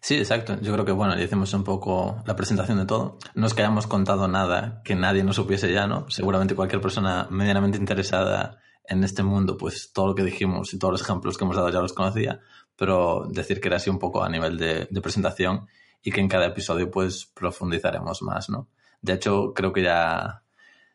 Sí, 0.02 0.18
exacto. 0.18 0.60
Yo 0.62 0.74
creo 0.74 0.84
que, 0.84 0.92
bueno, 0.92 1.16
ya 1.16 1.24
hicimos 1.24 1.54
un 1.54 1.64
poco 1.64 2.24
la 2.26 2.36
presentación 2.36 2.80
de 2.80 2.86
todo. 2.86 3.20
No 3.36 3.46
es 3.46 3.54
que 3.54 3.62
hayamos 3.62 3.86
contado 3.86 4.28
nada 4.28 4.82
que 4.84 4.96
nadie 4.96 5.24
no 5.24 5.32
supiese 5.32 5.72
ya, 5.72 5.86
¿no? 5.86 6.10
Seguramente 6.10 6.56
cualquier 6.56 6.82
persona 6.82 7.28
medianamente 7.30 7.78
interesada 7.78 8.60
en 8.84 9.04
este 9.04 9.22
mundo, 9.22 9.58
pues 9.58 9.94
todo 9.94 10.08
lo 10.08 10.16
que 10.16 10.24
dijimos 10.24 10.74
y 10.74 10.80
todos 10.80 10.94
los 10.94 11.02
ejemplos 11.02 11.38
que 11.38 11.44
hemos 11.44 11.56
dado 11.56 11.70
ya 11.70 11.80
los 11.80 11.94
conocía, 11.94 12.40
pero 12.76 13.28
decir 13.30 13.62
que 13.62 13.68
era 13.68 13.78
así 13.78 13.92
un 13.92 14.00
poco 14.00 14.24
a 14.24 14.30
nivel 14.30 14.58
de, 14.58 14.88
de 14.90 15.02
presentación 15.02 15.68
y 16.02 16.12
que 16.12 16.20
en 16.20 16.28
cada 16.28 16.48
episodio 16.48 16.90
pues 16.90 17.28
profundizaremos 17.28 18.24
más, 18.24 18.50
¿no? 18.50 18.70
De 19.02 19.14
hecho, 19.14 19.54
creo 19.54 19.74
que 19.74 19.84
ya 19.84 20.42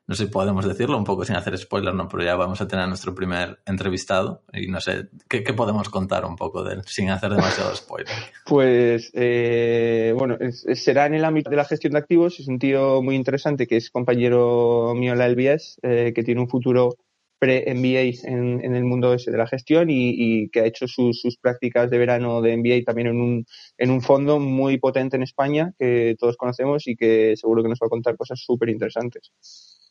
no 0.07 0.15
sé 0.15 0.27
si 0.27 0.31
podemos 0.31 0.67
decirlo 0.67 0.97
un 0.97 1.05
poco 1.05 1.25
sin 1.25 1.35
hacer 1.35 1.59
spoiler, 1.59 1.93
¿no? 1.93 2.09
Pero 2.09 2.23
ya 2.23 2.37
vamos 2.37 2.61
a 2.61 2.69
tener 2.69 2.87
nuestro 2.87 3.15
primer 3.15 3.59
entrevistado 3.67 4.43
y 4.53 4.69
no 4.69 4.81
sé, 4.81 5.09
¿qué, 5.29 5.41
podemos 5.53 5.89
contar 5.89 6.25
un 6.25 6.37
poco 6.37 6.63
de 6.63 6.75
él 6.75 6.83
sin 6.87 7.11
hacer 7.11 7.31
demasiado 7.31 7.75
spoiler? 7.75 8.15
Pues, 8.47 9.11
eh, 9.15 10.15
bueno, 10.17 10.39
será 10.75 11.07
en 11.07 11.15
el 11.15 11.25
ámbito 11.25 11.51
de 11.51 11.57
la 11.57 11.65
gestión 11.65 11.95
de 11.95 11.99
activos, 11.99 12.39
es 12.39 12.47
un 12.47 12.61
tío 12.61 13.03
muy 13.03 13.17
interesante 13.17 13.67
que 13.67 13.77
es 13.77 13.91
compañero 13.91 14.95
mío 14.95 15.13
en 15.13 15.19
la 15.19 15.29
LBS, 15.29 15.81
eh, 15.83 16.13
que 16.15 16.23
tiene 16.23 16.41
un 16.41 16.49
futuro 16.49 16.97
pre-MBA 17.39 18.29
en, 18.29 18.75
el 18.75 18.85
mundo 18.85 19.15
ese 19.15 19.31
de 19.31 19.39
la 19.39 19.47
gestión 19.47 19.89
y, 19.91 20.49
que 20.51 20.61
ha 20.61 20.67
hecho 20.67 20.87
sus, 20.87 21.21
sus, 21.21 21.37
prácticas 21.37 21.91
de 21.91 21.99
verano 21.99 22.41
de 22.41 22.57
MBA 22.57 22.85
también 22.85 23.09
en 23.09 23.21
un, 23.21 23.47
en 23.79 23.91
un 23.91 24.01
fondo 24.01 24.39
muy 24.39 24.79
potente 24.79 25.17
en 25.17 25.23
España 25.23 25.73
que 25.79 26.17
todos 26.19 26.37
conocemos 26.37 26.87
y 26.87 26.97
que 26.97 27.37
seguro 27.37 27.63
que 27.63 27.69
nos 27.69 27.79
va 27.79 27.87
a 27.87 27.91
contar 27.91 28.17
cosas 28.17 28.41
súper 28.41 28.71
interesantes. 28.71 29.31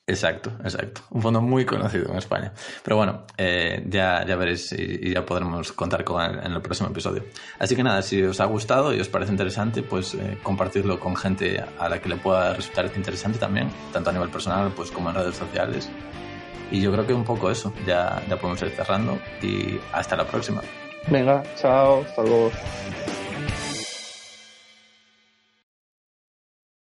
Exacto, 0.07 0.51
exacto. 0.63 1.01
Un 1.09 1.21
fondo 1.21 1.41
muy 1.41 1.65
conocido 1.65 2.11
en 2.11 2.17
España. 2.17 2.53
Pero 2.83 2.95
bueno, 2.95 3.25
eh, 3.37 3.83
ya, 3.89 4.23
ya 4.23 4.35
veréis 4.35 4.71
y, 4.71 5.11
ya 5.11 5.25
podremos 5.25 5.71
contar 5.71 6.03
con 6.03 6.21
él 6.21 6.39
en 6.43 6.51
el 6.51 6.61
próximo 6.61 6.89
episodio. 6.89 7.23
Así 7.57 7.75
que 7.75 7.81
nada, 7.81 8.03
si 8.03 8.21
os 8.21 8.39
ha 8.39 8.45
gustado 8.45 8.93
y 8.93 8.99
os 8.99 9.09
parece 9.09 9.31
interesante, 9.31 9.81
pues 9.81 10.13
eh, 10.13 10.37
compartidlo 10.43 10.99
con 10.99 11.15
gente 11.15 11.59
a 11.79 11.89
la 11.89 11.99
que 11.99 12.09
le 12.09 12.17
pueda 12.17 12.53
resultar 12.53 12.91
interesante 12.95 13.39
también, 13.39 13.69
tanto 13.91 14.11
a 14.11 14.13
nivel 14.13 14.29
personal 14.29 14.71
pues 14.75 14.91
como 14.91 15.09
en 15.09 15.15
redes 15.15 15.37
sociales. 15.37 15.89
Y 16.71 16.81
yo 16.81 16.91
creo 16.91 17.05
que 17.05 17.13
un 17.13 17.23
poco 17.23 17.49
eso, 17.51 17.73
ya, 17.85 18.21
ya 18.27 18.37
podemos 18.37 18.61
ir 18.61 18.69
cerrando 18.69 19.19
y 19.41 19.79
hasta 19.93 20.15
la 20.15 20.25
próxima. 20.25 20.61
Venga, 21.07 21.43
chao, 21.55 22.01
hasta 22.01 22.23
luego. 22.23 22.51